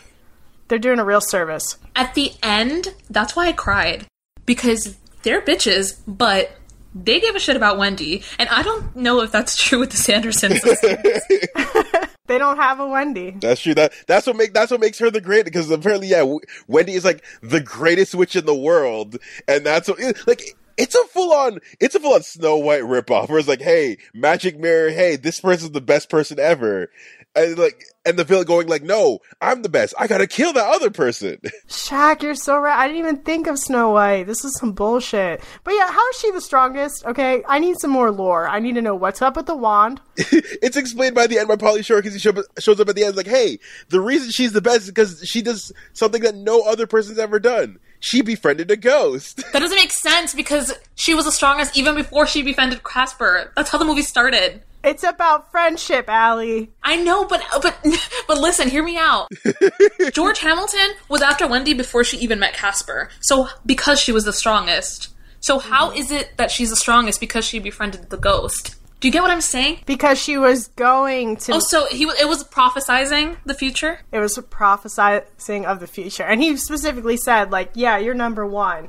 They're 0.68 0.80
doing 0.80 0.98
a 1.00 1.06
real 1.06 1.22
service. 1.22 1.78
At 1.96 2.16
the 2.16 2.32
end, 2.42 2.94
that's 3.10 3.36
why 3.36 3.48
I 3.48 3.52
cried 3.54 4.08
because 4.48 4.98
they're 5.22 5.42
bitches, 5.42 6.00
but 6.08 6.52
they 6.96 7.20
give 7.20 7.36
a 7.36 7.40
shit 7.40 7.56
about 7.56 7.78
Wendy, 7.78 8.24
and 8.40 8.50
I 8.50 8.64
don't 8.64 8.96
know 8.96 9.22
if 9.22 9.32
that's 9.32 9.56
true 9.64 9.80
with 9.80 9.92
the 9.92 9.98
Sanderson 9.98 10.56
sisters. 10.58 11.22
They 12.28 12.40
don't 12.40 12.58
have 12.58 12.80
a 12.80 12.88
Wendy. 12.88 13.36
That's 13.40 13.62
true. 13.62 13.76
That 13.76 13.94
that's 14.08 14.26
what 14.26 14.36
make 14.36 14.52
that's 14.52 14.72
what 14.72 14.80
makes 14.80 14.98
her 14.98 15.12
the 15.12 15.22
great 15.22 15.46
because 15.46 15.70
apparently, 15.70 16.08
yeah, 16.08 16.22
w- 16.22 16.40
Wendy 16.68 16.94
is 16.94 17.06
like 17.06 17.24
the 17.44 17.62
greatest 17.62 18.16
witch 18.16 18.36
in 18.36 18.48
the 18.48 18.56
world, 18.56 19.18
and 19.48 19.64
that's 19.64 19.88
what 19.88 20.00
like. 20.26 20.56
It's 20.78 20.96
a 20.96 21.04
full 21.06 21.34
on, 21.34 21.60
it's 21.80 21.96
a 21.96 22.00
full 22.00 22.14
on 22.14 22.24
Snow 22.24 22.58
White 22.58 22.82
ripoff. 22.82 23.30
Where 23.30 23.40
it's 23.40 23.48
like, 23.48 23.62
hey, 23.62 23.98
magic 24.14 24.60
mirror, 24.60 24.90
hey, 24.90 25.16
this 25.16 25.40
person's 25.40 25.72
the 25.72 25.82
best 25.82 26.10
person 26.10 26.40
ever, 26.40 26.90
and 27.36 27.58
like, 27.58 27.86
and 28.06 28.18
the 28.18 28.24
villain 28.24 28.46
going 28.46 28.68
like, 28.68 28.84
no, 28.84 29.20
I'm 29.42 29.62
the 29.62 29.70
best. 29.70 29.94
I 30.00 30.08
gotta 30.08 30.28
kill 30.28 30.54
that 30.54 30.74
other 30.74 30.90
person. 30.90 31.40
Shak, 31.68 32.24
you're 32.24 32.36
so 32.36 32.58
right. 32.58 32.78
I 32.78 32.88
didn't 32.88 33.00
even 33.00 33.18
think 33.18 33.48
of 33.48 33.60
Snow 33.60 33.92
White. 33.92 34.24
This 34.28 34.46
is 34.46 34.58
some 34.58 34.72
bullshit. 34.72 35.42
But 35.64 35.74
yeah, 35.74 35.92
how 35.92 36.10
is 36.10 36.20
she 36.20 36.32
the 36.32 36.42
strongest? 36.42 37.06
Okay, 37.06 37.44
I 37.48 37.60
need 37.60 37.78
some 37.80 37.92
more 37.92 38.12
lore. 38.12 38.48
I 38.48 38.60
need 38.60 38.76
to 38.76 38.82
know 38.82 38.96
what's 38.96 39.22
up 39.22 39.36
with 39.36 39.48
the 39.48 39.56
wand. 39.56 40.02
it's 40.18 40.78
explained 40.78 41.16
by 41.16 41.28
the 41.28 41.38
end 41.38 41.48
by 41.48 41.56
Pauly 41.56 41.84
Shore 41.84 41.98
because 41.98 42.14
he 42.14 42.20
show, 42.20 42.34
shows 42.60 42.80
up 42.80 42.90
at 42.90 42.96
the 42.96 43.04
end 43.04 43.16
like, 43.16 43.28
hey, 43.28 43.60
the 43.90 44.02
reason 44.02 44.32
she's 44.32 44.54
the 44.54 44.62
best 44.62 44.84
is 44.84 44.88
because 44.88 45.22
she 45.28 45.42
does 45.42 45.72
something 45.94 46.22
that 46.22 46.36
no 46.36 46.62
other 46.62 46.88
person's 46.88 47.20
ever 47.20 47.40
done. 47.40 47.80
She 48.00 48.22
befriended 48.22 48.70
a 48.72 48.76
ghost. 48.76 49.38
that 49.52 49.60
doesn't 49.60 49.76
make 49.76 49.92
sense 49.92 50.34
because 50.34 50.74
she 50.96 51.14
was 51.16 51.26
the 51.26 51.32
strongest 51.32 51.78
even 51.78 51.96
before 51.96 52.28
she 52.28 52.42
befriended 52.44 52.84
Casper. 52.84 53.52
That's 53.56 53.70
how 53.70 53.78
the 53.78 53.86
movie 53.86 54.02
started. 54.04 54.62
It's 54.84 55.04
about 55.04 55.50
friendship, 55.52 56.08
Ale. 56.08 56.68
I 56.84 56.96
know, 56.98 57.26
but 57.26 57.44
but 57.62 57.76
but 58.28 58.38
listen, 58.38 58.70
hear 58.70 58.84
me 58.84 58.98
out. 58.98 59.28
George 60.14 60.40
Hamilton 60.40 60.92
was 61.10 61.24
after 61.24 61.48
Wendy 61.48 61.74
before 61.74 62.04
she 62.04 62.18
even 62.18 62.40
met 62.40 62.54
Casper. 62.54 63.10
So 63.20 63.48
because 63.66 64.00
she 64.00 64.12
was 64.12 64.26
the 64.26 64.34
strongest. 64.34 65.10
So 65.40 65.58
how 65.58 65.92
is 65.92 66.12
it 66.12 66.38
that 66.38 66.52
she's 66.52 66.70
the 66.70 66.76
strongest 66.76 67.20
because 67.20 67.46
she 67.46 67.58
befriended 67.60 68.10
the 68.12 68.18
ghost? 68.18 68.76
Do 69.02 69.08
you 69.08 69.12
get 69.12 69.22
what 69.22 69.30
I'm 69.32 69.42
saying? 69.42 69.80
Because 69.86 70.20
she 70.20 70.38
was 70.38 70.70
going 70.70 71.38
to. 71.38 71.54
Oh, 71.56 71.60
so 71.60 71.86
he 71.88 72.06
wa- 72.06 72.14
it 72.20 72.28
was 72.28 72.44
prophesizing 72.44 73.38
the 73.46 73.54
future. 73.54 74.00
it 74.12 74.20
was 74.20 74.40
prophesying 74.50 75.66
of 75.66 75.80
the 75.80 75.88
future. 75.88 76.24
And 76.24 76.42
he 76.42 76.56
specifically 76.58 77.18
said, 77.18 77.52
like, 77.52 77.72
yeah, 77.76 77.98
you're 77.98 78.14
number 78.16 78.46
one. 78.46 78.88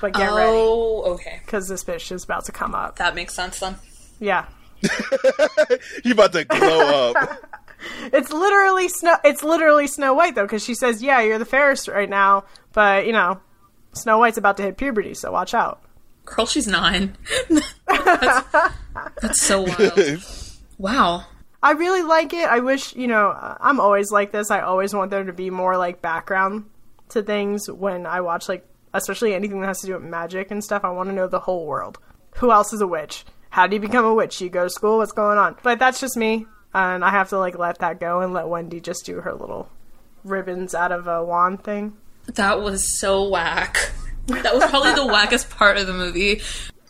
But 0.00 0.12
get 0.14 0.26
ready. 0.32 0.48
oh, 0.52 1.14
okay, 1.14 1.40
Because 1.44 1.66
this 1.68 1.82
bitch 1.84 2.12
is 2.12 2.22
about 2.24 2.44
to 2.46 2.52
come 2.52 2.74
up. 2.74 2.96
that 2.96 3.14
makes 3.16 3.34
sense 3.34 3.58
then. 3.60 3.76
Yeah. 4.20 4.46
you 6.04 6.12
about 6.12 6.32
to 6.32 6.44
glow 6.44 7.12
up. 7.14 7.42
It's 8.12 8.32
literally 8.32 8.88
Snow. 8.88 9.16
It's 9.22 9.44
literally 9.44 9.86
Snow 9.86 10.14
White 10.14 10.34
though, 10.34 10.42
because 10.44 10.64
she 10.64 10.74
says, 10.74 11.02
"Yeah, 11.02 11.20
you're 11.20 11.38
the 11.38 11.44
fairest 11.44 11.86
right 11.88 12.08
now," 12.08 12.44
but 12.72 13.06
you 13.06 13.12
know, 13.12 13.38
Snow 13.92 14.18
White's 14.18 14.38
about 14.38 14.56
to 14.56 14.62
hit 14.64 14.76
puberty, 14.78 15.12
so 15.14 15.30
watch 15.30 15.52
out. 15.54 15.80
Girl, 16.26 16.44
she's 16.44 16.66
nine. 16.66 17.16
that's, 17.86 18.68
that's 19.22 19.40
so 19.40 19.62
wild. 19.62 20.22
Wow. 20.76 21.24
I 21.62 21.72
really 21.72 22.02
like 22.02 22.34
it. 22.34 22.48
I 22.48 22.58
wish, 22.58 22.94
you 22.94 23.06
know, 23.06 23.34
I'm 23.60 23.80
always 23.80 24.10
like 24.10 24.32
this. 24.32 24.50
I 24.50 24.60
always 24.60 24.92
want 24.92 25.10
there 25.10 25.24
to 25.24 25.32
be 25.32 25.50
more 25.50 25.76
like 25.78 26.02
background 26.02 26.66
to 27.10 27.22
things 27.22 27.70
when 27.70 28.06
I 28.06 28.20
watch 28.20 28.48
like, 28.48 28.66
especially 28.92 29.34
anything 29.34 29.60
that 29.60 29.68
has 29.68 29.80
to 29.80 29.86
do 29.86 29.94
with 29.94 30.02
magic 30.02 30.50
and 30.50 30.62
stuff. 30.62 30.84
I 30.84 30.90
want 30.90 31.08
to 31.08 31.14
know 31.14 31.28
the 31.28 31.40
whole 31.40 31.64
world. 31.64 31.98
Who 32.36 32.52
else 32.52 32.72
is 32.72 32.80
a 32.82 32.86
witch? 32.86 33.24
How 33.50 33.66
do 33.66 33.74
you 33.74 33.80
become 33.80 34.04
a 34.04 34.12
witch? 34.12 34.40
You 34.40 34.50
go 34.50 34.64
to 34.64 34.70
school. 34.70 34.98
What's 34.98 35.12
going 35.12 35.38
on? 35.38 35.56
But 35.62 35.78
that's 35.78 36.00
just 36.00 36.16
me, 36.16 36.46
and 36.74 37.04
I 37.04 37.10
have 37.10 37.30
to 37.30 37.38
like 37.38 37.58
let 37.58 37.78
that 37.78 38.00
go 38.00 38.20
and 38.20 38.34
let 38.34 38.48
Wendy 38.48 38.80
just 38.80 39.06
do 39.06 39.22
her 39.22 39.32
little 39.32 39.70
ribbons 40.24 40.74
out 40.74 40.92
of 40.92 41.06
a 41.06 41.24
wand 41.24 41.64
thing. 41.64 41.96
That 42.26 42.60
was 42.60 42.98
so 42.98 43.26
whack. 43.28 43.92
That 44.26 44.54
was 44.54 44.64
probably 44.66 44.92
the 44.92 45.12
wackest 45.12 45.50
part 45.50 45.76
of 45.76 45.86
the 45.86 45.92
movie. 45.92 46.40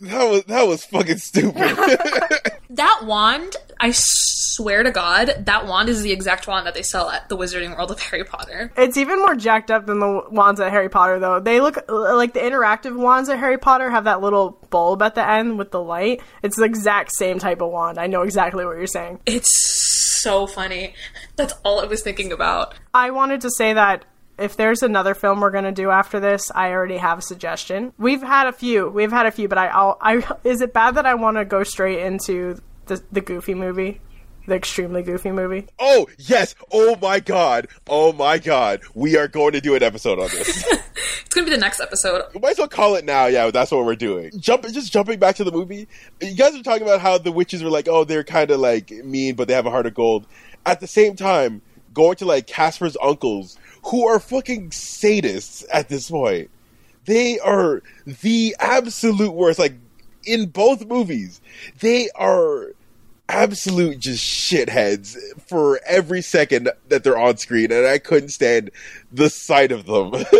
That 0.01 0.29
was 0.29 0.43
that 0.45 0.67
was 0.67 0.85
fucking 0.85 1.17
stupid. 1.17 1.57
That 2.69 3.03
wand, 3.05 3.55
I 3.79 3.91
swear 3.93 4.83
to 4.83 4.91
God, 4.91 5.45
that 5.45 5.67
wand 5.67 5.87
is 5.87 6.01
the 6.01 6.11
exact 6.11 6.47
wand 6.47 6.67
that 6.67 6.73
they 6.73 6.83
sell 6.83 7.09
at 7.09 7.29
the 7.29 7.37
Wizarding 7.37 7.75
World 7.77 7.91
of 7.91 7.99
Harry 8.01 8.25
Potter. 8.25 8.73
It's 8.75 8.97
even 8.97 9.19
more 9.19 9.35
jacked 9.35 9.71
up 9.71 9.85
than 9.85 9.99
the 9.99 10.23
wands 10.29 10.59
at 10.59 10.71
Harry 10.71 10.89
Potter, 10.89 11.17
though. 11.17 11.39
They 11.39 11.61
look 11.61 11.77
like 11.89 12.33
the 12.33 12.41
interactive 12.41 12.95
wands 12.95 13.29
at 13.29 13.39
Harry 13.39 13.57
Potter 13.57 13.89
have 13.89 14.03
that 14.03 14.21
little 14.21 14.59
bulb 14.69 15.01
at 15.01 15.15
the 15.15 15.27
end 15.27 15.57
with 15.57 15.71
the 15.71 15.81
light. 15.81 16.21
It's 16.43 16.57
the 16.57 16.65
exact 16.65 17.13
same 17.13 17.39
type 17.39 17.61
of 17.61 17.71
wand. 17.71 17.97
I 17.97 18.07
know 18.07 18.23
exactly 18.23 18.65
what 18.65 18.75
you're 18.77 18.85
saying. 18.85 19.21
It's 19.25 20.19
so 20.21 20.45
funny. 20.45 20.93
That's 21.37 21.53
all 21.63 21.79
I 21.79 21.85
was 21.85 22.03
thinking 22.03 22.33
about. 22.33 22.75
I 22.93 23.11
wanted 23.11 23.41
to 23.41 23.49
say 23.49 23.73
that 23.73 24.03
if 24.37 24.55
there's 24.57 24.83
another 24.83 25.13
film 25.13 25.39
we're 25.39 25.51
gonna 25.51 25.71
do 25.71 25.89
after 25.89 26.19
this, 26.19 26.51
I 26.53 26.71
already 26.71 26.97
have 26.97 27.19
a 27.19 27.21
suggestion. 27.21 27.93
We've 27.97 28.21
had 28.21 28.47
a 28.47 28.51
few. 28.53 28.89
We've 28.89 29.11
had 29.11 29.25
a 29.25 29.31
few, 29.31 29.47
but 29.47 29.57
I, 29.57 29.67
I'll, 29.67 29.97
I 30.01 30.23
is 30.43 30.61
it 30.61 30.73
bad 30.73 30.95
that 30.95 31.05
I 31.05 31.15
want 31.15 31.37
to 31.37 31.45
go 31.45 31.63
straight 31.63 31.99
into 31.99 32.59
the 32.85 33.01
the 33.11 33.21
Goofy 33.21 33.53
movie, 33.53 34.01
the 34.47 34.55
extremely 34.55 35.03
Goofy 35.03 35.31
movie? 35.31 35.67
oh 35.79 36.07
yes! 36.17 36.55
Oh 36.71 36.95
my 37.01 37.19
god! 37.19 37.67
Oh 37.87 38.13
my 38.13 38.37
god! 38.37 38.81
We 38.93 39.17
are 39.17 39.27
going 39.27 39.53
to 39.53 39.61
do 39.61 39.75
an 39.75 39.83
episode 39.83 40.19
on 40.19 40.29
this. 40.29 40.65
It's 41.25 41.35
gonna 41.35 41.45
be 41.45 41.51
the 41.51 41.61
next 41.61 41.81
episode. 41.81 42.23
We 42.33 42.39
might 42.39 42.51
as 42.51 42.57
well 42.57 42.69
call 42.69 42.95
it 42.95 43.03
now. 43.03 43.25
Yeah, 43.25 43.51
that's 43.51 43.69
what 43.69 43.85
we're 43.85 43.97
doing. 43.97 44.31
Jump, 44.39 44.63
just 44.69 44.93
jumping 44.93 45.19
back 45.19 45.35
to 45.35 45.43
the 45.43 45.51
movie. 45.51 45.87
You 46.21 46.33
guys 46.33 46.53
were 46.55 46.63
talking 46.63 46.83
about 46.83 47.01
how 47.01 47.17
the 47.17 47.33
witches 47.33 47.61
were 47.61 47.69
like, 47.69 47.87
oh, 47.89 48.05
they're 48.05 48.23
kind 48.23 48.49
of 48.49 48.61
like 48.61 48.89
mean, 48.91 49.35
but 49.35 49.47
they 49.49 49.53
have 49.53 49.65
a 49.65 49.69
heart 49.69 49.85
of 49.85 49.93
gold. 49.93 50.25
At 50.65 50.79
the 50.79 50.87
same 50.87 51.15
time, 51.17 51.61
going 51.93 52.15
to 52.15 52.25
like 52.25 52.47
Casper's 52.47 52.95
uncles, 53.03 53.57
who 53.87 54.07
are 54.07 54.19
fucking 54.19 54.71
sadists 54.71 55.63
at 55.71 55.89
this 55.89 56.09
point. 56.09 56.49
They 57.05 57.39
are 57.39 57.81
the 58.05 58.55
absolute 58.59 59.31
worst. 59.31 59.59
Like 59.59 59.75
in 60.25 60.47
both 60.47 60.85
movies, 60.85 61.41
they 61.79 62.09
are 62.15 62.73
absolute 63.29 63.99
just 63.99 64.23
shitheads 64.23 65.17
for 65.47 65.79
every 65.85 66.21
second 66.21 66.69
that 66.87 67.03
they're 67.03 67.17
on 67.17 67.37
screen, 67.37 67.71
and 67.71 67.85
I 67.85 67.97
couldn't 67.97 68.29
stand 68.29 68.71
the 69.11 69.29
sight 69.29 69.71
of 69.71 69.85
them. 69.85 70.13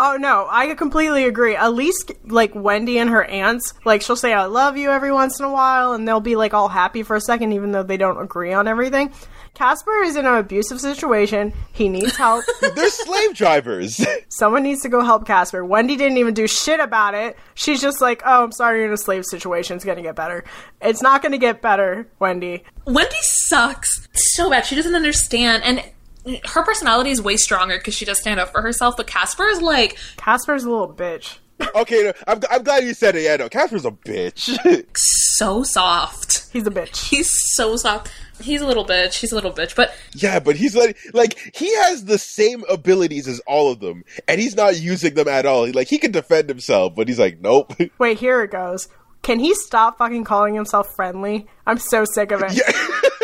Oh 0.00 0.16
no, 0.16 0.46
I 0.48 0.72
completely 0.74 1.24
agree. 1.24 1.56
At 1.56 1.74
least 1.74 2.12
like 2.24 2.54
Wendy 2.54 2.98
and 2.98 3.10
her 3.10 3.24
aunts, 3.24 3.74
like 3.84 4.00
she'll 4.00 4.14
say 4.14 4.32
"I 4.32 4.44
love 4.44 4.76
you" 4.76 4.90
every 4.90 5.12
once 5.12 5.40
in 5.40 5.44
a 5.44 5.50
while, 5.50 5.92
and 5.92 6.06
they'll 6.06 6.20
be 6.20 6.36
like 6.36 6.54
all 6.54 6.68
happy 6.68 7.02
for 7.02 7.16
a 7.16 7.20
second, 7.20 7.52
even 7.52 7.72
though 7.72 7.82
they 7.82 7.96
don't 7.96 8.22
agree 8.22 8.52
on 8.52 8.68
everything. 8.68 9.12
Casper 9.58 10.02
is 10.04 10.14
in 10.14 10.24
an 10.24 10.36
abusive 10.36 10.80
situation. 10.80 11.52
He 11.72 11.88
needs 11.88 12.16
help. 12.16 12.44
they're 12.60 12.90
slave 12.90 13.34
drivers. 13.34 14.00
Someone 14.28 14.62
needs 14.62 14.82
to 14.82 14.88
go 14.88 15.02
help 15.02 15.26
Casper. 15.26 15.64
Wendy 15.64 15.96
didn't 15.96 16.18
even 16.18 16.32
do 16.32 16.46
shit 16.46 16.78
about 16.78 17.14
it. 17.14 17.36
She's 17.54 17.80
just 17.80 18.00
like, 18.00 18.22
"Oh, 18.24 18.44
I'm 18.44 18.52
sorry, 18.52 18.78
you're 18.78 18.86
in 18.86 18.92
a 18.92 18.96
slave 18.96 19.24
situation. 19.26 19.74
It's 19.74 19.84
gonna 19.84 20.00
get 20.00 20.14
better." 20.14 20.44
It's 20.80 21.02
not 21.02 21.22
gonna 21.22 21.38
get 21.38 21.60
better, 21.60 22.06
Wendy. 22.20 22.62
Wendy 22.86 23.16
sucks 23.20 24.06
so 24.14 24.48
bad. 24.48 24.64
She 24.64 24.76
doesn't 24.76 24.94
understand, 24.94 25.64
and 25.64 26.40
her 26.44 26.62
personality 26.62 27.10
is 27.10 27.20
way 27.20 27.36
stronger 27.36 27.78
because 27.78 27.94
she 27.94 28.04
does 28.04 28.20
stand 28.20 28.38
up 28.38 28.52
for 28.52 28.62
herself. 28.62 28.96
But 28.96 29.08
Casper 29.08 29.46
is 29.48 29.60
like 29.60 29.98
Casper's 30.16 30.62
a 30.62 30.70
little 30.70 30.94
bitch. 30.94 31.38
Okay, 31.74 32.04
no, 32.04 32.12
I'm, 32.26 32.40
I'm 32.50 32.62
glad 32.62 32.84
you 32.84 32.94
said 32.94 33.16
it. 33.16 33.22
Yeah, 33.22 33.36
no, 33.36 33.48
Casper's 33.48 33.84
a 33.84 33.90
bitch. 33.90 34.56
so 34.96 35.62
soft. 35.62 36.50
He's 36.52 36.66
a 36.66 36.70
bitch. 36.70 37.08
He's 37.08 37.30
so 37.54 37.76
soft. 37.76 38.10
He's 38.40 38.60
a 38.60 38.66
little 38.66 38.84
bitch. 38.84 39.18
He's 39.20 39.32
a 39.32 39.34
little 39.34 39.52
bitch, 39.52 39.74
but 39.74 39.92
yeah, 40.14 40.38
but 40.38 40.56
he's 40.56 40.76
like, 40.76 40.96
like 41.12 41.36
he 41.54 41.74
has 41.76 42.04
the 42.04 42.18
same 42.18 42.64
abilities 42.68 43.26
as 43.26 43.40
all 43.40 43.72
of 43.72 43.80
them, 43.80 44.04
and 44.28 44.40
he's 44.40 44.56
not 44.56 44.78
using 44.78 45.14
them 45.14 45.28
at 45.28 45.46
all. 45.46 45.70
Like 45.70 45.88
he 45.88 45.98
can 45.98 46.12
defend 46.12 46.48
himself, 46.48 46.94
but 46.94 47.08
he's 47.08 47.18
like, 47.18 47.40
nope. 47.40 47.74
Wait, 47.98 48.18
here 48.18 48.42
it 48.42 48.50
goes. 48.50 48.88
Can 49.22 49.40
he 49.40 49.54
stop 49.54 49.98
fucking 49.98 50.24
calling 50.24 50.54
himself 50.54 50.94
friendly? 50.94 51.48
I'm 51.66 51.78
so 51.78 52.04
sick 52.04 52.30
of 52.30 52.42
it. 52.42 52.52
Yeah. 52.52 52.72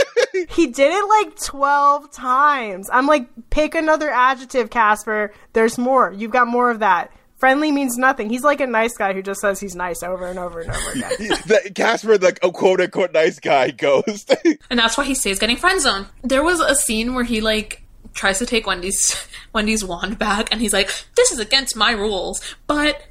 He 0.49 0.67
did 0.67 0.93
it 0.93 1.09
like 1.09 1.37
12 1.41 2.11
times. 2.11 2.89
I'm 2.93 3.07
like, 3.07 3.29
pick 3.51 3.75
another 3.75 4.11
adjective, 4.11 4.71
Casper. 4.71 5.33
There's 5.53 5.79
more. 5.79 6.13
You've 6.13 6.33
got 6.33 6.49
more 6.49 6.71
of 6.71 6.81
that. 6.81 7.13
Friendly 7.45 7.73
means 7.73 7.99
nothing. 7.99 8.31
He's 8.31 8.43
like 8.43 8.63
a 8.63 8.67
nice 8.67 8.97
guy 8.97 9.13
who 9.13 9.21
just 9.21 9.43
says 9.43 9.61
he's 9.61 9.77
nice 9.77 10.03
over 10.03 10.27
and 10.29 10.39
over 10.39 10.61
and 10.61 10.71
over 10.71 10.91
again. 10.93 11.11
the, 11.19 11.73
Casper, 11.75 12.17
like 12.17 12.39
a 12.43 12.51
quote 12.51 12.81
unquote 12.81 13.13
nice 13.13 13.39
guy, 13.39 13.71
ghost. 13.71 14.35
and 14.71 14.79
that's 14.79 14.97
why 14.97 15.05
he 15.05 15.15
stays 15.15 15.39
getting 15.39 15.59
friend 15.59 15.79
zoned. 15.79 16.07
There 16.23 16.43
was 16.43 16.61
a 16.61 16.75
scene 16.75 17.15
where 17.15 17.23
he 17.23 17.43
like 17.43 17.83
tries 18.15 18.39
to 18.39 18.47
take 18.47 18.67
Wendy's 18.67 19.29
Wendy's 19.53 19.85
wand 19.85 20.19
back, 20.19 20.51
and 20.53 20.61
he's 20.63 20.73
like, 20.73 20.91
"This 21.17 21.33
is 21.33 21.39
against 21.39 21.77
my 21.77 21.93
rules," 21.93 22.41
but. 22.67 23.03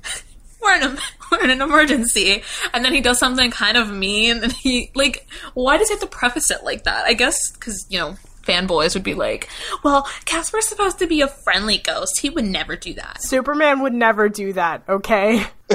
We're 0.63 0.77
in, 0.77 0.83
a, 0.83 0.97
we're 1.29 1.43
in 1.43 1.49
an 1.49 1.61
emergency. 1.61 2.41
And 2.73 2.85
then 2.85 2.93
he 2.93 3.01
does 3.01 3.19
something 3.19 3.51
kind 3.51 3.75
of 3.75 3.91
mean. 3.91 4.41
And 4.43 4.53
he, 4.53 4.91
like, 4.95 5.27
why 5.55 5.75
does 5.75 5.89
he 5.89 5.93
have 5.93 5.99
to 5.99 6.07
preface 6.07 6.49
it 6.51 6.63
like 6.63 6.85
that? 6.85 7.03
I 7.03 7.15
guess 7.15 7.37
because, 7.51 7.85
you 7.89 7.99
know, 7.99 8.15
fanboys 8.43 8.93
would 8.93 9.03
be 9.03 9.13
like, 9.13 9.49
well, 9.83 10.07
Casper's 10.25 10.67
supposed 10.67 10.99
to 10.99 11.07
be 11.07 11.21
a 11.21 11.27
friendly 11.27 11.77
ghost. 11.77 12.19
He 12.19 12.29
would 12.29 12.45
never 12.45 12.75
do 12.75 12.93
that. 12.95 13.23
Superman 13.23 13.81
would 13.81 13.93
never 13.93 14.29
do 14.29 14.53
that, 14.53 14.83
okay? 14.87 15.43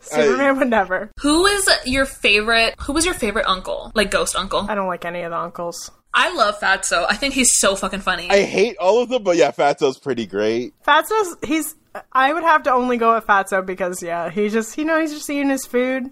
Superman 0.00 0.58
would 0.58 0.70
never. 0.70 1.10
Who 1.20 1.46
is 1.46 1.68
your 1.84 2.06
favorite? 2.06 2.74
Who 2.82 2.92
was 2.92 3.04
your 3.04 3.14
favorite 3.14 3.46
uncle? 3.46 3.90
Like 3.94 4.10
ghost 4.10 4.36
uncle? 4.36 4.66
I 4.68 4.74
don't 4.74 4.88
like 4.88 5.04
any 5.04 5.22
of 5.22 5.30
the 5.30 5.38
uncles. 5.38 5.90
I 6.16 6.32
love 6.32 6.60
Fatso. 6.60 7.04
I 7.08 7.16
think 7.16 7.34
he's 7.34 7.58
so 7.58 7.74
fucking 7.74 8.00
funny. 8.00 8.30
I 8.30 8.42
hate 8.42 8.76
all 8.78 9.02
of 9.02 9.08
them, 9.08 9.24
but 9.24 9.36
yeah, 9.36 9.50
Fatso's 9.50 9.98
pretty 9.98 10.26
great. 10.26 10.72
Fatso's 10.84 11.36
he's. 11.44 11.74
I 12.12 12.32
would 12.32 12.44
have 12.44 12.64
to 12.64 12.72
only 12.72 12.96
go 12.98 13.14
with 13.14 13.26
Fatso 13.26 13.64
because 13.64 14.00
yeah, 14.00 14.30
he 14.30 14.48
just 14.48 14.78
you 14.78 14.84
know 14.84 15.00
he's 15.00 15.12
just 15.12 15.28
eating 15.28 15.50
his 15.50 15.66
food. 15.66 16.10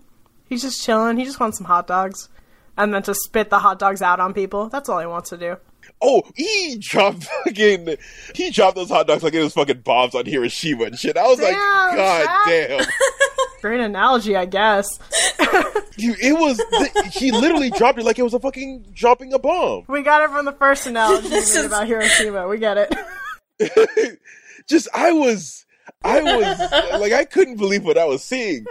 He's 0.49 0.63
just 0.63 0.83
chilling. 0.83 1.19
He 1.19 1.25
just 1.25 1.39
wants 1.39 1.57
some 1.57 1.67
hot 1.67 1.87
dogs, 1.87 2.29
and 2.77 2.93
then 2.93 3.05
to 3.05 3.15
spit 3.15 3.49
the 3.49 3.61
hot 3.61 3.79
dogs 3.79 4.03
out 4.03 4.19
on 4.19 4.35
people. 4.35 4.69
That's 4.69 4.89
all 4.89 4.99
he 4.99 5.07
wants 5.07 5.31
to 5.31 5.37
do. 5.37 5.57
Oh, 6.01 6.23
he 6.35 6.77
dropped 6.81 7.25
fucking. 7.25 7.97
He 8.35 8.51
dropped 8.51 8.77
those 8.77 8.89
hot 8.89 9.07
dogs 9.07 9.23
like 9.23 9.35
it 9.35 9.43
was 9.43 9.53
fucking 9.55 9.81
bombs 9.83 10.15
on 10.15 10.27
Hiroshima 10.27 10.85
and 10.85 10.99
shit. 10.99 11.17
I 11.17 11.27
was 11.27 11.41
like, 11.41 11.55
God 11.55 12.25
Shak." 12.25 12.69
damn. 12.69 12.87
Great 13.61 13.81
analogy, 13.81 14.35
I 14.37 14.45
guess. 14.47 14.87
Dude, 15.97 16.19
it 16.21 16.33
was. 16.39 16.57
The, 16.57 17.11
he 17.13 17.31
literally 17.31 17.71
dropped 17.71 17.99
it 17.99 18.05
like 18.05 18.19
it 18.19 18.23
was 18.25 18.35
a 18.35 18.41
fucking 18.41 18.87
dropping 18.93 19.33
a 19.33 19.39
bomb. 19.39 19.85
We 19.89 20.03
got 20.03 20.23
it 20.25 20.31
from 20.31 20.47
the 20.47 20.53
first 20.53 20.87
analogy 20.89 21.25
you 21.25 21.31
This 21.31 21.55
made 21.55 21.61
is- 21.61 21.67
about 21.67 21.87
Hiroshima. 21.87 22.49
We 22.49 22.59
get 22.59 22.77
it. 23.61 24.19
Just, 24.69 24.89
I 24.95 25.13
was. 25.13 25.65
I 26.05 26.21
was. 26.23 27.01
Like, 27.01 27.13
I 27.13 27.25
couldn't 27.25 27.57
believe 27.57 27.85
what 27.85 27.99
I 27.99 28.05
was 28.05 28.25
seeing. 28.25 28.65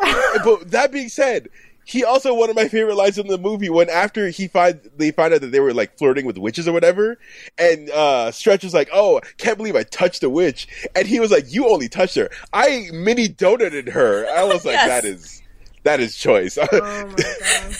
But 0.44 0.72
that 0.72 0.92
being 0.92 1.10
said, 1.10 1.48
he 1.86 2.04
also 2.04 2.34
one 2.34 2.50
of 2.50 2.56
my 2.56 2.68
favorite 2.68 2.96
lines 2.96 3.18
in 3.18 3.28
the 3.28 3.38
movie 3.38 3.70
when 3.70 3.90
after 3.90 4.30
he 4.30 4.48
find 4.48 4.80
they 4.98 5.12
find 5.12 5.34
out 5.34 5.42
that 5.42 5.52
they 5.52 5.60
were 5.60 5.74
like 5.74 5.98
flirting 5.98 6.26
with 6.26 6.38
witches 6.38 6.68
or 6.68 6.74
whatever, 6.74 7.18
and 7.58 7.90
uh 7.90 8.32
Stretch 8.32 8.64
was 8.64 8.74
like, 8.74 8.90
"Oh, 8.94 9.20
can't 9.38 9.58
believe 9.58 9.76
I 9.76 9.84
touched 9.84 10.24
a 10.24 10.30
witch," 10.30 10.68
and 10.96 11.08
he 11.08 11.20
was 11.20 11.32
like, 11.32 11.52
"You 11.54 11.70
only 11.70 11.90
touched 11.90 12.16
her. 12.16 12.30
I 12.54 12.90
mini 12.94 13.28
donuted 13.28 13.90
her." 13.90 14.26
I 14.28 14.44
was 14.44 14.64
like, 14.66 14.74
Yes. 14.76 14.88
"That 14.88 15.06
is 15.06 15.42
that 15.84 16.00
is 16.00 16.16
choice." 16.16 16.58
Oh 16.58 16.68
my 16.72 17.14
god. 17.18 17.76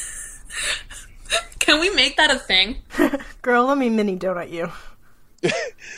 Can 1.60 1.80
we 1.80 1.90
make 1.92 2.18
that 2.18 2.32
a 2.32 2.40
thing? 2.40 2.78
Girl, 3.42 3.66
let 3.66 3.78
me 3.78 3.90
mini 3.90 4.18
donut 4.18 4.52
you. 4.52 4.72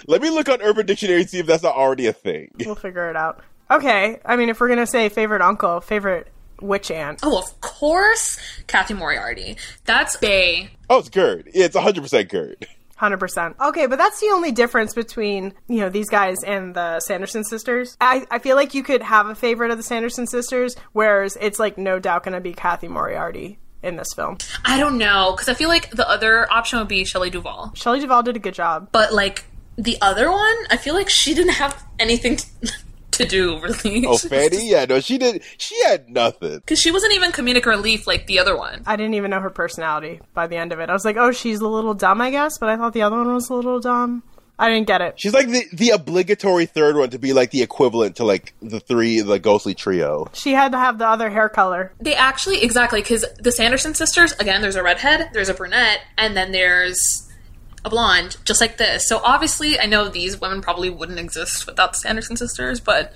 Let 0.07 0.21
me 0.21 0.29
look 0.29 0.49
on 0.49 0.61
Urban 0.61 0.85
Dictionary 0.85 1.21
and 1.21 1.29
see 1.29 1.39
if 1.39 1.45
that's 1.45 1.63
not 1.63 1.75
already 1.75 2.07
a 2.07 2.13
thing. 2.13 2.51
We'll 2.65 2.75
figure 2.75 3.09
it 3.09 3.15
out. 3.15 3.41
Okay, 3.71 4.19
I 4.25 4.35
mean, 4.35 4.49
if 4.49 4.59
we're 4.59 4.67
gonna 4.67 4.85
say 4.85 5.09
favorite 5.09 5.41
uncle, 5.41 5.79
favorite 5.81 6.27
witch 6.63 6.89
aunt. 6.89 7.19
Oh, 7.23 7.37
of 7.37 7.61
course, 7.61 8.39
Cathy 8.67 8.93
Moriarty. 8.93 9.57
That's 9.85 10.17
Bay. 10.17 10.69
Oh, 10.89 10.99
it's 10.99 11.09
Gert. 11.09 11.47
Yeah, 11.53 11.65
it's 11.65 11.75
100% 11.75 12.29
Gert. 12.29 12.65
Hundred 12.95 13.17
percent. 13.17 13.55
Okay, 13.59 13.87
but 13.87 13.97
that's 13.97 14.21
the 14.21 14.27
only 14.27 14.51
difference 14.51 14.93
between 14.93 15.53
you 15.67 15.79
know 15.81 15.89
these 15.89 16.09
guys 16.09 16.37
and 16.45 16.73
the 16.73 16.99
Sanderson 17.01 17.43
sisters. 17.43 17.97
I, 17.99 18.25
I 18.31 18.39
feel 18.39 18.55
like 18.55 18.73
you 18.75 18.83
could 18.83 19.01
have 19.01 19.27
a 19.27 19.35
favorite 19.35 19.71
of 19.71 19.77
the 19.77 19.83
Sanderson 19.83 20.25
sisters, 20.25 20.75
whereas 20.93 21.37
it's 21.41 21.59
like 21.59 21.77
no 21.77 21.99
doubt 21.99 22.23
going 22.23 22.33
to 22.35 22.39
be 22.39 22.53
Cathy 22.53 22.87
Moriarty 22.87 23.57
in 23.81 23.97
this 23.97 24.07
film. 24.15 24.37
I 24.63 24.79
don't 24.79 24.97
know 24.97 25.31
because 25.33 25.49
I 25.49 25.53
feel 25.53 25.67
like 25.69 25.89
the 25.89 26.07
other 26.07 26.49
option 26.49 26.79
would 26.79 26.87
be 26.87 27.03
Shelley 27.03 27.29
Duvall, 27.29 27.73
Shelley 27.75 27.99
Duvall 27.99 28.23
did 28.23 28.37
a 28.37 28.39
good 28.39 28.53
job. 28.53 28.87
but 28.93 29.11
like 29.11 29.43
the 29.75 29.97
other 30.01 30.31
one, 30.31 30.55
I 30.69 30.77
feel 30.77 30.93
like 30.93 31.09
she 31.09 31.33
didn't 31.33 31.53
have 31.53 31.83
anything 31.99 32.37
to, 32.37 32.45
to 33.13 33.25
do 33.25 33.59
really. 33.59 34.05
Oh, 34.05 34.17
Fanny? 34.17 34.69
Yeah, 34.73 34.85
no, 34.85 34.99
she 34.99 35.17
did. 35.17 35.43
She 35.57 35.81
had 35.83 36.09
nothing. 36.09 36.55
because 36.57 36.79
she 36.79 36.91
wasn't 36.91 37.13
even 37.13 37.31
comedic 37.31 37.65
relief 37.65 38.07
like 38.07 38.27
the 38.27 38.39
other 38.39 38.57
one. 38.57 38.83
I 38.85 38.95
didn't 38.95 39.13
even 39.15 39.31
know 39.31 39.39
her 39.39 39.49
personality 39.49 40.19
by 40.33 40.47
the 40.47 40.57
end 40.57 40.71
of 40.71 40.79
it. 40.79 40.89
I 40.89 40.93
was 40.93 41.05
like, 41.05 41.17
oh, 41.17 41.31
she's 41.31 41.59
a 41.59 41.67
little 41.67 41.93
dumb, 41.93 42.21
I 42.21 42.31
guess, 42.31 42.57
but 42.57 42.69
I 42.69 42.77
thought 42.77 42.93
the 42.93 43.01
other 43.03 43.17
one 43.17 43.33
was 43.33 43.49
a 43.49 43.53
little 43.53 43.79
dumb. 43.79 44.23
I 44.59 44.69
didn't 44.69 44.85
get 44.87 45.01
it. 45.01 45.19
She's 45.19 45.33
like 45.33 45.47
the, 45.47 45.65
the 45.73 45.89
obligatory 45.89 46.67
third 46.67 46.95
one 46.95 47.09
to 47.09 47.17
be 47.19 47.33
like 47.33 47.49
the 47.49 47.63
equivalent 47.63 48.17
to 48.17 48.23
like 48.23 48.53
the 48.61 48.79
three, 48.79 49.19
the 49.21 49.39
ghostly 49.39 49.73
trio. 49.73 50.29
She 50.33 50.51
had 50.53 50.71
to 50.73 50.77
have 50.77 50.99
the 50.99 51.07
other 51.07 51.29
hair 51.31 51.49
color. 51.49 51.91
They 51.99 52.13
actually 52.13 52.63
exactly 52.63 53.01
because 53.01 53.25
the 53.39 53.51
Sanderson 53.51 53.95
sisters 53.95 54.31
again. 54.33 54.61
There's 54.61 54.75
a 54.75 54.83
redhead, 54.83 55.29
there's 55.33 55.49
a 55.49 55.55
brunette, 55.55 56.01
and 56.19 56.37
then 56.37 56.51
there's 56.51 57.22
a 57.85 57.89
blonde, 57.89 58.37
just 58.45 58.61
like 58.61 58.77
this. 58.77 59.07
So 59.07 59.19
obviously, 59.23 59.79
I 59.79 59.85
know 59.85 60.07
these 60.09 60.39
women 60.39 60.61
probably 60.61 60.89
wouldn't 60.89 61.19
exist 61.19 61.65
without 61.65 61.93
the 61.93 61.97
Sanderson 61.97 62.37
sisters, 62.37 62.79
but 62.79 63.13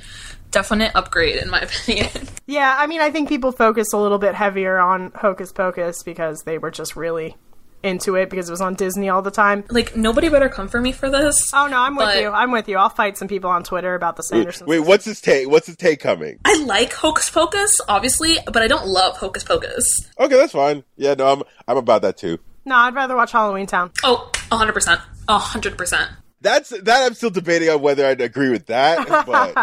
definite 0.51 0.91
upgrade 0.95 1.37
in 1.37 1.49
my 1.49 1.59
opinion. 1.61 2.27
Yeah, 2.45 2.75
I 2.77 2.87
mean, 2.87 3.01
I 3.01 3.11
think 3.11 3.29
people 3.29 3.51
focus 3.51 3.93
a 3.93 3.97
little 3.97 4.19
bit 4.19 4.35
heavier 4.35 4.77
on 4.77 5.11
Hocus 5.15 5.51
Pocus 5.51 6.03
because 6.03 6.43
they 6.43 6.57
were 6.57 6.71
just 6.71 6.95
really 6.95 7.35
into 7.83 8.15
it 8.15 8.29
because 8.29 8.49
it 8.49 8.51
was 8.51 8.59
on 8.59 8.73
Disney 8.73 9.07
all 9.07 9.21
the 9.21 9.31
time. 9.31 9.63
like 9.69 9.95
nobody 9.95 10.29
better 10.29 10.49
come 10.49 10.67
for 10.67 10.81
me 10.81 10.91
for 10.91 11.09
this. 11.09 11.51
Oh 11.53 11.67
no, 11.67 11.77
I'm 11.79 11.95
with 11.95 12.19
you. 12.19 12.29
I'm 12.29 12.51
with 12.51 12.67
you. 12.67 12.77
I'll 12.77 12.89
fight 12.89 13.17
some 13.17 13.27
people 13.27 13.49
on 13.49 13.63
Twitter 13.63 13.93
about 13.93 14.15
the 14.15 14.23
Sanderson. 14.23 14.67
Wait, 14.67 14.79
what's 14.79 15.05
his 15.05 15.21
take? 15.21 15.49
What's 15.49 15.67
his 15.67 15.77
take 15.77 15.99
coming? 15.99 16.39
I 16.43 16.61
like 16.63 16.91
Hocus 16.91 17.29
Pocus, 17.29 17.71
obviously, 17.87 18.37
but 18.45 18.63
I 18.63 18.67
don't 18.67 18.87
love 18.87 19.17
Hocus 19.17 19.43
Pocus. 19.43 19.85
Okay, 20.19 20.35
that's 20.35 20.53
fine. 20.53 20.83
Yeah, 20.95 21.13
no, 21.13 21.27
I'm 21.31 21.43
I'm 21.67 21.77
about 21.77 22.01
that 22.01 22.17
too. 22.17 22.39
No, 22.67 22.75
I'd 22.75 22.93
rather 22.93 23.15
watch 23.15 23.31
Halloween 23.31 23.65
Town. 23.65 23.91
Oh, 24.03 24.29
100%. 24.51 25.01
100%. 25.29 26.07
That's 26.39 26.69
that. 26.69 27.03
I'm 27.03 27.15
still 27.15 27.31
debating 27.31 27.67
on 27.69 27.81
whether 27.81 28.05
I'd 28.05 28.21
agree 28.21 28.49
with 28.51 28.67
that. 28.67 29.07
But 29.25 29.55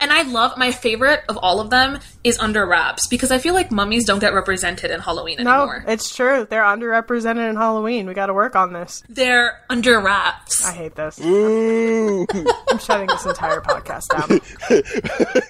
And 0.00 0.10
I 0.10 0.22
love 0.22 0.56
my 0.56 0.72
favorite 0.72 1.20
of 1.28 1.36
all 1.36 1.60
of 1.60 1.68
them 1.68 1.98
is 2.24 2.38
Under 2.38 2.64
Wraps 2.64 3.06
because 3.08 3.30
I 3.30 3.38
feel 3.38 3.52
like 3.54 3.70
mummies 3.70 4.06
don't 4.06 4.20
get 4.20 4.32
represented 4.32 4.90
in 4.90 5.00
Halloween 5.00 5.36
No, 5.42 5.50
anymore. 5.50 5.84
it's 5.86 6.14
true. 6.16 6.46
They're 6.48 6.62
underrepresented 6.62 7.50
in 7.50 7.56
Halloween. 7.56 8.06
We 8.06 8.14
got 8.14 8.26
to 8.26 8.34
work 8.34 8.56
on 8.56 8.72
this. 8.72 9.02
They're 9.10 9.60
under 9.68 10.00
wraps. 10.00 10.64
I 10.64 10.72
hate 10.72 10.94
this. 10.94 11.20
ooh, 11.20 12.26
I'm 12.70 12.78
shutting 12.78 13.08
this 13.08 13.26
entire 13.26 13.60
podcast 13.60 14.08
down. 14.08 14.40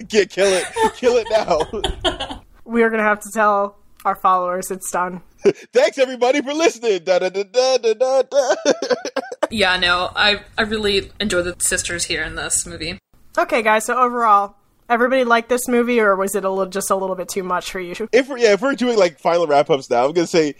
get 0.07 0.29
kill 0.29 0.47
it, 0.51 0.65
kill 0.95 1.15
it 1.17 1.27
now. 1.31 2.41
We 2.65 2.83
are 2.83 2.89
going 2.89 2.99
to 3.01 3.07
have 3.07 3.21
to 3.21 3.31
tell 3.31 3.77
our 4.05 4.15
followers 4.15 4.71
it's 4.71 4.91
done. 4.91 5.21
Thanks 5.73 5.97
everybody 5.97 6.41
for 6.41 6.53
listening. 6.53 7.03
Da, 7.03 7.19
da, 7.19 7.29
da, 7.29 7.43
da, 7.43 7.77
da, 7.77 7.93
da, 7.93 8.21
da. 8.23 8.55
Yeah, 9.51 9.77
no, 9.77 10.11
I 10.15 10.41
I 10.57 10.61
really 10.61 11.11
enjoy 11.19 11.41
the 11.41 11.55
sisters 11.59 12.05
here 12.05 12.23
in 12.23 12.35
this 12.35 12.65
movie. 12.65 12.97
Okay, 13.37 13.61
guys. 13.61 13.85
So 13.85 13.97
overall, 13.97 14.55
everybody 14.87 15.25
liked 15.25 15.49
this 15.49 15.67
movie, 15.67 15.99
or 15.99 16.15
was 16.15 16.35
it 16.35 16.45
a 16.45 16.49
little, 16.49 16.71
just 16.71 16.89
a 16.89 16.95
little 16.95 17.17
bit 17.17 17.27
too 17.27 17.43
much 17.43 17.69
for 17.71 17.81
you? 17.81 17.91
if 18.13 18.29
we're 18.29 18.37
yeah, 18.37 18.53
if 18.53 18.61
we're 18.61 18.75
doing 18.75 18.97
like 18.97 19.19
final 19.19 19.47
wrap 19.47 19.69
ups 19.69 19.89
now, 19.89 20.05
I'm 20.05 20.13
gonna 20.13 20.27
say 20.27 20.55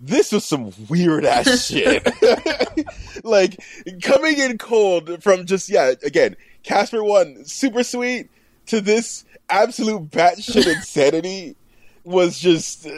this 0.00 0.30
was 0.30 0.44
some 0.44 0.72
weird 0.88 1.24
ass 1.24 1.66
shit. 1.66 2.06
like 3.24 3.58
coming 4.02 4.38
in 4.38 4.58
cold 4.58 5.22
from 5.24 5.46
just 5.46 5.68
yeah, 5.68 5.94
again, 6.04 6.36
Casper 6.62 7.02
one 7.02 7.44
super 7.44 7.82
sweet 7.82 8.30
to 8.66 8.80
this 8.80 9.24
absolute 9.48 10.10
batshit 10.10 10.66
insanity 10.66 11.56
was 12.06 12.38
just 12.38 12.86
uh, 12.86 12.90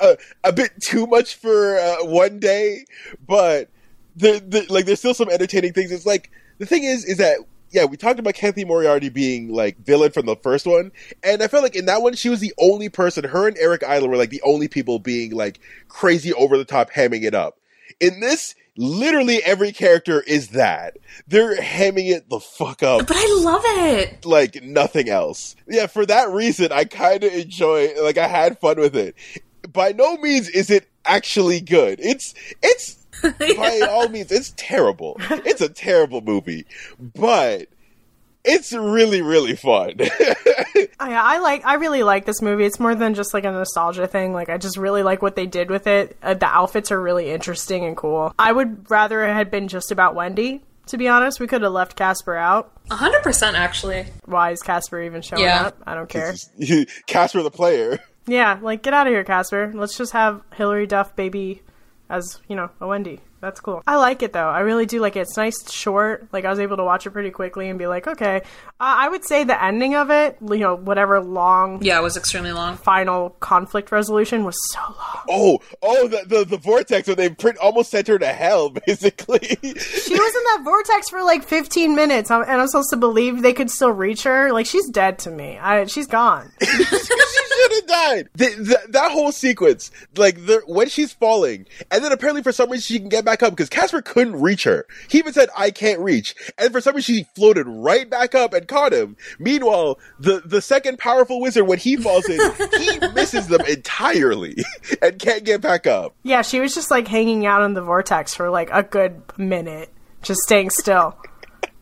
a, 0.00 0.16
a 0.44 0.52
bit 0.52 0.72
too 0.82 1.06
much 1.06 1.34
for 1.36 1.78
uh, 1.78 2.04
one 2.04 2.38
day, 2.38 2.84
but 3.26 3.68
the, 4.16 4.42
the 4.46 4.66
like 4.72 4.86
there's 4.86 5.00
still 5.00 5.14
some 5.14 5.28
entertaining 5.28 5.72
things. 5.72 5.90
It's 5.90 6.06
like 6.06 6.30
the 6.58 6.66
thing 6.66 6.84
is 6.84 7.04
is 7.04 7.18
that 7.18 7.38
yeah, 7.70 7.84
we 7.84 7.96
talked 7.96 8.20
about 8.20 8.34
Cathy 8.34 8.64
Moriarty 8.64 9.08
being 9.08 9.48
like 9.48 9.76
villain 9.78 10.12
from 10.12 10.26
the 10.26 10.36
first 10.36 10.66
one, 10.66 10.92
and 11.24 11.42
I 11.42 11.48
felt 11.48 11.64
like 11.64 11.74
in 11.74 11.86
that 11.86 12.02
one 12.02 12.14
she 12.14 12.28
was 12.28 12.40
the 12.40 12.54
only 12.58 12.88
person. 12.88 13.24
Her 13.24 13.48
and 13.48 13.58
Eric 13.58 13.82
Idle 13.82 14.08
were 14.08 14.16
like 14.16 14.30
the 14.30 14.42
only 14.42 14.68
people 14.68 15.00
being 15.00 15.32
like 15.32 15.58
crazy 15.88 16.32
over 16.32 16.56
the 16.56 16.64
top, 16.64 16.90
hamming 16.90 17.24
it 17.24 17.34
up. 17.34 17.58
In 18.00 18.20
this, 18.20 18.54
literally 18.76 19.42
every 19.44 19.72
character 19.72 20.20
is 20.20 20.48
that 20.48 20.96
they're 21.28 21.56
hamming 21.56 22.10
it 22.10 22.28
the 22.28 22.40
fuck 22.40 22.82
up 22.82 23.06
But 23.06 23.16
I 23.16 23.34
love 23.40 23.62
it. 23.64 24.24
like 24.26 24.62
nothing 24.62 25.08
else. 25.08 25.54
Yeah, 25.68 25.86
for 25.86 26.04
that 26.06 26.30
reason, 26.30 26.72
I 26.72 26.84
kind 26.84 27.22
of 27.24 27.32
enjoy. 27.32 27.94
Like, 28.02 28.18
I 28.18 28.26
had 28.26 28.58
fun 28.58 28.78
with 28.80 28.96
it. 28.96 29.14
By 29.72 29.92
no 29.92 30.16
means 30.18 30.48
is 30.48 30.70
it 30.70 30.88
actually 31.04 31.60
good. 31.60 31.98
It's 32.02 32.34
it's 32.62 32.94
by 33.56 33.80
all 33.88 34.08
means 34.08 34.30
it's 34.32 34.52
terrible. 34.56 35.16
It's 35.30 35.60
a 35.60 35.68
terrible 35.68 36.20
movie, 36.20 36.66
but 36.98 37.68
it's 38.44 38.72
really 38.72 39.22
really 39.22 39.56
fun. 39.56 39.94
Oh, 41.00 41.08
yeah, 41.08 41.22
I 41.22 41.38
like. 41.38 41.64
I 41.66 41.74
really 41.74 42.02
like 42.02 42.24
this 42.24 42.40
movie. 42.40 42.64
It's 42.64 42.78
more 42.80 42.94
than 42.94 43.14
just 43.14 43.34
like 43.34 43.44
a 43.44 43.50
nostalgia 43.50 44.06
thing. 44.06 44.32
Like, 44.32 44.48
I 44.48 44.58
just 44.58 44.76
really 44.76 45.02
like 45.02 45.22
what 45.22 45.34
they 45.36 45.44
did 45.46 45.68
with 45.70 45.86
it. 45.86 46.16
Uh, 46.22 46.34
the 46.34 46.46
outfits 46.46 46.90
are 46.92 47.00
really 47.00 47.30
interesting 47.30 47.84
and 47.84 47.96
cool. 47.96 48.32
I 48.38 48.52
would 48.52 48.88
rather 48.90 49.22
it 49.24 49.32
had 49.34 49.50
been 49.50 49.68
just 49.68 49.90
about 49.90 50.14
Wendy. 50.14 50.62
To 50.86 50.96
be 50.96 51.08
honest, 51.08 51.40
we 51.40 51.46
could 51.46 51.62
have 51.62 51.72
left 51.72 51.96
Casper 51.96 52.36
out. 52.36 52.72
100% 52.90 53.52
actually. 53.54 54.06
Why 54.24 54.50
is 54.52 54.62
Casper 54.62 55.02
even 55.02 55.20
showing 55.20 55.42
Yeah. 55.42 55.66
up? 55.66 55.78
I 55.86 55.94
don't 55.94 56.08
care. 56.08 56.34
Casper 57.06 57.42
the 57.42 57.50
player. 57.50 57.98
Yeah, 58.26 58.58
like 58.62 58.82
get 58.82 58.94
out 58.94 59.06
of 59.06 59.12
here, 59.12 59.24
Casper. 59.24 59.72
Let's 59.74 59.98
just 59.98 60.12
have 60.12 60.42
Hilary 60.54 60.86
Duff 60.86 61.14
baby 61.16 61.62
as 62.08 62.40
you 62.48 62.56
know 62.56 62.70
a 62.80 62.86
Wendy. 62.86 63.20
That's 63.44 63.60
cool. 63.60 63.82
I 63.86 63.96
like 63.96 64.22
it 64.22 64.32
though. 64.32 64.48
I 64.48 64.60
really 64.60 64.86
do 64.86 65.00
like 65.00 65.16
it. 65.16 65.20
It's 65.20 65.36
nice, 65.36 65.70
short. 65.70 66.28
Like 66.32 66.46
I 66.46 66.50
was 66.50 66.58
able 66.58 66.78
to 66.78 66.84
watch 66.84 67.06
it 67.06 67.10
pretty 67.10 67.30
quickly 67.30 67.68
and 67.68 67.78
be 67.78 67.86
like, 67.86 68.06
okay. 68.06 68.38
Uh, 68.80 69.04
I 69.04 69.08
would 69.10 69.22
say 69.22 69.44
the 69.44 69.62
ending 69.62 69.94
of 69.94 70.10
it, 70.10 70.38
you 70.40 70.56
know, 70.58 70.76
whatever 70.76 71.20
long 71.20 71.82
Yeah, 71.82 71.98
it 71.98 72.02
was 72.02 72.16
extremely 72.16 72.52
long. 72.52 72.78
final 72.78 73.30
conflict 73.40 73.92
resolution 73.92 74.44
was 74.44 74.56
so 74.72 74.80
long. 74.80 75.24
Oh, 75.28 75.58
oh, 75.82 76.08
the 76.08 76.24
the, 76.26 76.44
the 76.46 76.56
vortex 76.56 77.06
where 77.06 77.14
they 77.16 77.28
print 77.28 77.58
almost 77.58 77.90
sent 77.90 78.08
her 78.08 78.18
to 78.18 78.26
hell, 78.32 78.70
basically. 78.86 79.40
She 79.46 80.14
was 80.14 80.34
in 80.34 80.44
that 80.44 80.60
vortex 80.64 81.10
for 81.10 81.22
like 81.22 81.44
15 81.44 81.94
minutes, 81.94 82.30
and 82.30 82.44
I'm 82.48 82.66
supposed 82.68 82.90
to 82.90 82.96
believe 82.96 83.42
they 83.42 83.52
could 83.52 83.70
still 83.70 83.90
reach 83.92 84.22
her. 84.22 84.52
Like 84.54 84.64
she's 84.64 84.88
dead 84.88 85.18
to 85.20 85.30
me. 85.30 85.58
I, 85.58 85.84
she's 85.84 86.06
gone. 86.06 86.50
have 87.74 87.86
died. 87.86 88.28
The, 88.34 88.46
the, 88.46 88.80
that 88.90 89.10
whole 89.10 89.32
sequence, 89.32 89.90
like 90.16 90.46
the, 90.46 90.62
when 90.66 90.88
she's 90.88 91.12
falling, 91.12 91.66
and 91.90 92.04
then 92.04 92.12
apparently 92.12 92.42
for 92.42 92.52
some 92.52 92.70
reason 92.70 92.82
she 92.82 92.98
can 92.98 93.08
get 93.08 93.24
back 93.24 93.42
up 93.42 93.52
because 93.52 93.68
Casper 93.68 94.02
couldn't 94.02 94.40
reach 94.40 94.64
her. 94.64 94.86
He 95.08 95.18
even 95.18 95.32
said, 95.32 95.48
"I 95.56 95.70
can't 95.70 96.00
reach," 96.00 96.34
and 96.58 96.72
for 96.72 96.80
some 96.80 96.94
reason 96.94 97.14
she 97.14 97.26
floated 97.34 97.66
right 97.66 98.08
back 98.08 98.34
up 98.34 98.52
and 98.52 98.66
caught 98.66 98.92
him. 98.92 99.16
Meanwhile, 99.38 99.98
the 100.18 100.42
the 100.44 100.60
second 100.60 100.98
powerful 100.98 101.40
wizard, 101.40 101.66
when 101.66 101.78
he 101.78 101.96
falls 101.96 102.28
in, 102.28 102.40
he 102.78 102.98
misses 103.14 103.48
them 103.48 103.62
entirely 103.62 104.56
and 105.02 105.18
can't 105.18 105.44
get 105.44 105.60
back 105.60 105.86
up. 105.86 106.14
Yeah, 106.22 106.42
she 106.42 106.60
was 106.60 106.74
just 106.74 106.90
like 106.90 107.08
hanging 107.08 107.46
out 107.46 107.62
in 107.62 107.74
the 107.74 107.82
vortex 107.82 108.34
for 108.34 108.50
like 108.50 108.70
a 108.72 108.82
good 108.82 109.22
minute, 109.36 109.90
just 110.22 110.40
staying 110.40 110.70
still. 110.70 111.16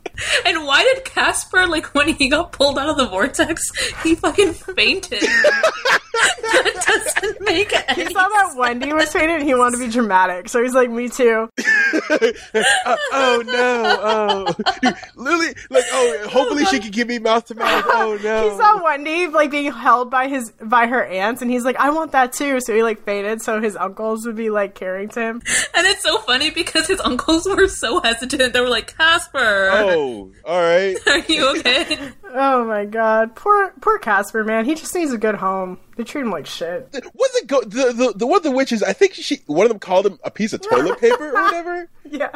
And 0.45 0.67
why 0.67 0.83
did 0.83 1.05
Casper, 1.05 1.67
like, 1.67 1.95
when 1.95 2.09
he 2.09 2.29
got 2.29 2.53
pulled 2.53 2.79
out 2.79 2.89
of 2.89 2.97
the 2.97 3.07
vortex, 3.07 3.63
he 4.03 4.15
fucking 4.15 4.53
fainted? 4.53 5.21
that 6.43 6.85
doesn't 6.87 7.41
make 7.41 7.73
any 7.89 8.05
He 8.05 8.13
saw 8.13 8.29
that 8.29 8.55
Wendy 8.57 8.93
was 8.93 9.13
fainted 9.13 9.41
and 9.41 9.45
he 9.45 9.55
wanted 9.55 9.79
to 9.79 9.87
be 9.87 9.91
dramatic, 9.91 10.49
so 10.49 10.63
he's 10.63 10.75
like, 10.75 10.91
me 10.91 11.09
too. 11.09 11.49
Uh, 12.55 12.97
oh 13.13 13.43
no! 13.47 13.99
Oh, 14.03 15.01
Lily, 15.15 15.55
like, 15.71 15.85
oh, 15.93 16.29
hopefully 16.31 16.65
she 16.67 16.81
can 16.81 16.91
give 16.91 17.07
me 17.09 17.19
mouth 17.19 17.45
to 17.47 17.55
mouth. 17.55 17.85
Oh 17.87 18.19
no! 18.23 18.51
He 18.51 18.57
saw 18.57 18.83
Wendy 18.83 19.27
like 19.27 19.51
being 19.51 19.71
held 19.73 20.11
by 20.11 20.29
his 20.29 20.51
by 20.63 20.87
her 20.87 21.05
aunts, 21.05 21.43
and 21.43 21.51
he's 21.51 21.65
like, 21.65 21.77
I 21.77 21.91
want 21.91 22.13
that 22.13 22.33
too. 22.33 22.61
So 22.61 22.75
he 22.75 22.83
like 22.83 23.05
fainted, 23.05 23.43
so 23.43 23.61
his 23.61 23.77
uncles 23.77 24.27
would 24.27 24.37
be 24.37 24.51
like 24.51 24.75
carrying 24.75 25.09
to 25.11 25.21
him. 25.21 25.43
And 25.75 25.87
it's 25.87 26.03
so 26.03 26.19
funny 26.19 26.51
because 26.51 26.87
his 26.89 27.01
uncles 27.01 27.47
were 27.47 27.69
so 27.69 28.01
hesitant. 28.01 28.53
They 28.53 28.61
were 28.61 28.69
like, 28.71 28.97
Casper, 28.97 29.69
Oh, 29.73 29.92
all 29.95 30.61
right. 30.61 30.97
are 31.07 31.19
you 31.21 31.49
okay? 31.59 32.11
Oh 32.35 32.65
my 32.65 32.85
god, 32.85 33.35
poor 33.35 33.73
poor 33.81 33.99
Casper, 33.99 34.45
man. 34.45 34.65
He 34.65 34.75
just 34.75 34.95
needs 34.95 35.13
a 35.13 35.19
good 35.19 35.35
home. 35.35 35.79
They 35.97 36.05
treat 36.05 36.23
him 36.23 36.31
like 36.31 36.47
shit. 36.47 36.89
Was 36.93 37.31
it 37.37 37.47
go 37.47 37.61
the, 37.63 37.93
the 37.93 38.13
the 38.17 38.27
one 38.27 38.39
of 38.39 38.43
the 38.43 38.51
witches? 38.51 38.83
I 38.83 38.93
think 38.93 39.15
she 39.15 39.41
one 39.47 39.67
of 39.67 39.71
them 39.71 39.79
called 39.79 40.07
him 40.07 40.19
a 40.25 40.31
piece 40.31 40.53
of 40.53 40.61
toilet 40.63 40.99
paper 40.99 41.31
or 41.31 41.43
whatever. 41.43 41.89
Yeah. 42.11 42.31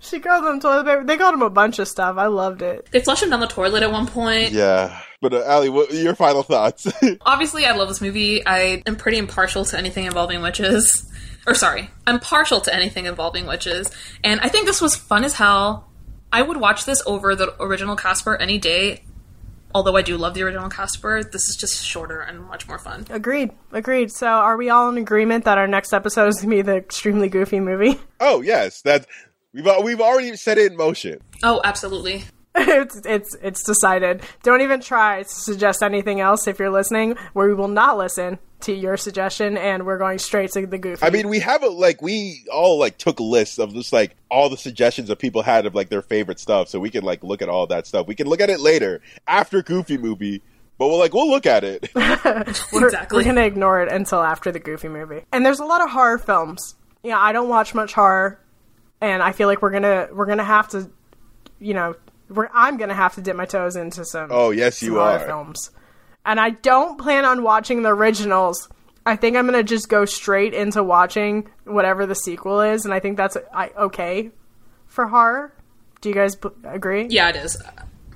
She 0.00 0.18
called 0.18 0.44
them 0.44 0.58
toilet 0.58 0.84
paper. 0.84 1.04
They 1.04 1.16
called 1.16 1.34
him 1.34 1.42
a 1.42 1.48
bunch 1.50 1.78
of 1.78 1.86
stuff. 1.86 2.16
I 2.18 2.26
loved 2.26 2.62
it. 2.62 2.88
they 2.90 3.00
flushed 3.00 3.22
him 3.22 3.30
down 3.30 3.38
the 3.38 3.46
toilet 3.46 3.84
at 3.84 3.92
one 3.92 4.08
point. 4.08 4.50
Yeah, 4.50 5.00
but 5.20 5.32
uh, 5.32 5.44
Ale, 5.48 5.72
what 5.72 5.92
your 5.92 6.16
final 6.16 6.42
thoughts? 6.42 6.88
Obviously, 7.22 7.64
I 7.64 7.72
love 7.72 7.88
this 7.88 8.00
movie. 8.00 8.44
I 8.44 8.82
am 8.86 8.96
pretty 8.96 9.18
impartial 9.18 9.64
to 9.66 9.78
anything 9.78 10.04
involving 10.06 10.42
witches. 10.42 11.08
Or, 11.46 11.54
sorry, 11.54 11.90
I'm 12.06 12.18
partial 12.20 12.60
to 12.62 12.74
anything 12.74 13.06
involving 13.06 13.46
witches. 13.46 13.90
And 14.24 14.40
I 14.40 14.48
think 14.48 14.66
this 14.66 14.80
was 14.80 14.96
fun 14.96 15.24
as 15.24 15.34
hell. 15.34 15.88
I 16.32 16.42
would 16.42 16.56
watch 16.56 16.84
this 16.86 17.02
over 17.06 17.34
the 17.36 17.54
original 17.62 17.94
Casper 17.94 18.36
any 18.36 18.58
day. 18.58 19.04
Although 19.74 19.96
I 19.96 20.02
do 20.02 20.16
love 20.18 20.34
the 20.34 20.42
original 20.42 20.68
Casper, 20.68 21.22
this 21.22 21.48
is 21.48 21.56
just 21.56 21.84
shorter 21.84 22.20
and 22.20 22.44
much 22.46 22.68
more 22.68 22.78
fun. 22.78 23.06
Agreed. 23.10 23.50
Agreed. 23.70 24.10
So 24.10 24.26
are 24.26 24.56
we 24.56 24.68
all 24.70 24.90
in 24.90 24.98
agreement 24.98 25.44
that 25.44 25.58
our 25.58 25.66
next 25.66 25.92
episode 25.92 26.28
is 26.28 26.40
gonna 26.40 26.56
be 26.56 26.62
the 26.62 26.76
extremely 26.76 27.28
goofy 27.28 27.60
movie? 27.60 27.98
oh 28.20 28.40
yes, 28.42 28.82
that's 28.82 29.06
we've 29.52 29.66
we've 29.82 30.00
already 30.00 30.36
set 30.36 30.58
it 30.58 30.72
in 30.72 30.76
motion. 30.76 31.20
Oh, 31.42 31.60
absolutely. 31.64 32.24
it's 32.56 33.00
it's 33.06 33.34
it's 33.42 33.62
decided. 33.62 34.22
Don't 34.42 34.60
even 34.60 34.80
try 34.80 35.22
to 35.22 35.28
suggest 35.28 35.82
anything 35.82 36.20
else 36.20 36.46
if 36.46 36.58
you're 36.58 36.70
listening. 36.70 37.16
We 37.34 37.54
will 37.54 37.68
not 37.68 37.96
listen 37.96 38.38
to 38.60 38.72
your 38.72 38.96
suggestion, 38.96 39.56
and 39.56 39.86
we're 39.86 39.98
going 39.98 40.18
straight 40.18 40.52
to 40.52 40.66
the 40.66 40.78
goofy. 40.78 41.04
I 41.04 41.10
mean, 41.10 41.28
we 41.28 41.38
have 41.40 41.62
a 41.62 41.68
like 41.68 42.02
we 42.02 42.44
all 42.52 42.78
like 42.78 42.98
took 42.98 43.18
lists 43.20 43.58
of 43.58 43.72
just 43.72 43.92
like 43.92 44.16
all 44.30 44.50
the 44.50 44.58
suggestions 44.58 45.08
that 45.08 45.18
people 45.18 45.42
had 45.42 45.64
of 45.64 45.74
like 45.74 45.88
their 45.88 46.02
favorite 46.02 46.38
stuff, 46.38 46.68
so 46.68 46.78
we 46.78 46.90
can 46.90 47.04
like 47.04 47.24
look 47.24 47.40
at 47.40 47.48
all 47.48 47.66
that 47.68 47.86
stuff. 47.86 48.06
We 48.06 48.14
can 48.14 48.26
look 48.26 48.40
at 48.40 48.50
it 48.50 48.60
later 48.60 49.00
after 49.26 49.62
Goofy 49.62 49.96
movie, 49.96 50.42
but 50.76 50.88
we're 50.88 50.98
like 50.98 51.14
we'll 51.14 51.30
look 51.30 51.46
at 51.46 51.64
it. 51.64 51.90
we're, 51.94 52.84
exactly. 52.84 53.16
we're 53.16 53.24
gonna 53.24 53.42
ignore 53.46 53.80
it 53.82 53.90
until 53.90 54.20
after 54.20 54.52
the 54.52 54.60
goofy 54.60 54.88
movie. 54.88 55.22
And 55.32 55.44
there's 55.46 55.60
a 55.60 55.64
lot 55.64 55.82
of 55.82 55.90
horror 55.90 56.18
films. 56.18 56.74
Yeah, 57.02 57.18
I 57.18 57.32
don't 57.32 57.48
watch 57.48 57.74
much 57.74 57.94
horror. 57.94 58.38
and 59.00 59.22
I 59.22 59.32
feel 59.32 59.48
like 59.48 59.62
we're 59.62 59.70
gonna 59.70 60.08
we're 60.12 60.26
gonna 60.26 60.44
have 60.44 60.68
to, 60.68 60.90
you 61.58 61.72
know, 61.74 61.94
we're, 62.32 62.48
I'm 62.52 62.76
gonna 62.76 62.94
have 62.94 63.14
to 63.14 63.20
dip 63.22 63.36
my 63.36 63.44
toes 63.46 63.76
into 63.76 64.04
some. 64.04 64.28
Oh, 64.30 64.50
yes, 64.50 64.82
you 64.82 64.94
horror 64.94 65.18
are. 65.18 65.26
films, 65.26 65.70
and 66.24 66.40
I 66.40 66.50
don't 66.50 66.98
plan 66.98 67.24
on 67.24 67.42
watching 67.42 67.82
the 67.82 67.90
originals. 67.90 68.68
I 69.04 69.16
think 69.16 69.36
I'm 69.36 69.46
gonna 69.46 69.62
just 69.62 69.88
go 69.88 70.04
straight 70.04 70.54
into 70.54 70.82
watching 70.82 71.48
whatever 71.64 72.06
the 72.06 72.14
sequel 72.14 72.60
is, 72.60 72.84
and 72.84 72.94
I 72.94 73.00
think 73.00 73.16
that's 73.16 73.36
I, 73.52 73.70
okay 73.76 74.30
for 74.86 75.06
horror. 75.06 75.52
Do 76.00 76.08
you 76.08 76.14
guys 76.14 76.34
b- 76.36 76.48
agree? 76.64 77.06
Yeah, 77.10 77.28
it 77.28 77.36
is 77.36 77.60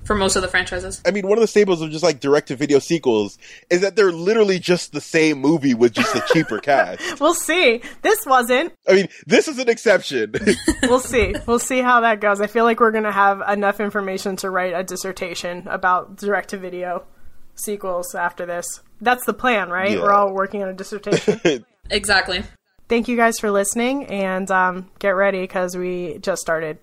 for 0.07 0.15
most 0.15 0.37
of 0.37 0.43
the 0.43 0.49
franchises. 0.49 1.03
I 1.05 1.11
mean, 1.11 1.27
one 1.27 1.37
of 1.37 1.43
the 1.43 1.49
staples 1.49 1.83
of 1.83 1.91
just 1.91 2.05
like 2.05 2.21
direct 2.21 2.49
to 2.49 2.57
video 2.57 2.79
sequels 2.79 3.39
is 3.69 3.81
that 3.81 3.97
they're 3.97 4.13
literally 4.13 4.59
just 4.59 4.93
the 4.93 5.01
same 5.01 5.39
movie 5.39 5.75
with 5.75 5.93
just 5.93 6.15
a 6.15 6.25
cheaper 6.33 6.59
cast. 6.61 7.21
We'll 7.21 7.35
see. 7.35 7.83
This 8.03 8.25
wasn't. 8.27 8.73
I 8.89 8.95
mean, 8.95 9.09
this 9.27 9.49
is 9.49 9.59
an 9.59 9.69
exception. 9.69 10.35
We'll 10.83 11.01
see. 11.01 11.35
We'll 11.47 11.59
see 11.59 11.81
how 11.81 12.01
that 12.03 12.21
goes. 12.21 12.41
I 12.41 12.47
feel 12.47 12.65
like 12.65 12.79
we're 12.79 12.93
gonna 12.93 13.13
have 13.13 13.43
enough 13.49 13.81
information 13.81 14.37
to 14.37 14.51
write 14.51 14.73
a 14.73 14.85
dissertation 14.85 15.67
about 15.67 16.17
direct 16.17 16.51
to 16.51 16.59
video 16.59 17.05
sequels 17.57 18.15
after 18.15 18.47
this. 18.47 18.67
That's 19.01 19.25
the 19.27 19.35
plan, 19.35 19.69
right? 19.69 19.93
Yeah. 19.93 20.03
We're 20.03 20.13
all 20.13 20.33
working 20.33 20.63
on 20.63 20.69
a 20.69 20.75
dissertation. 20.75 21.65
Exactly. 21.91 22.45
Thank 22.89 23.09
you 23.09 23.17
guys 23.17 23.39
for 23.41 23.51
listening, 23.51 24.07
and 24.07 24.49
um, 24.51 24.91
get 25.01 25.11
ready 25.11 25.41
because 25.41 25.77
we 25.77 26.19
just 26.19 26.41
started. 26.41 26.79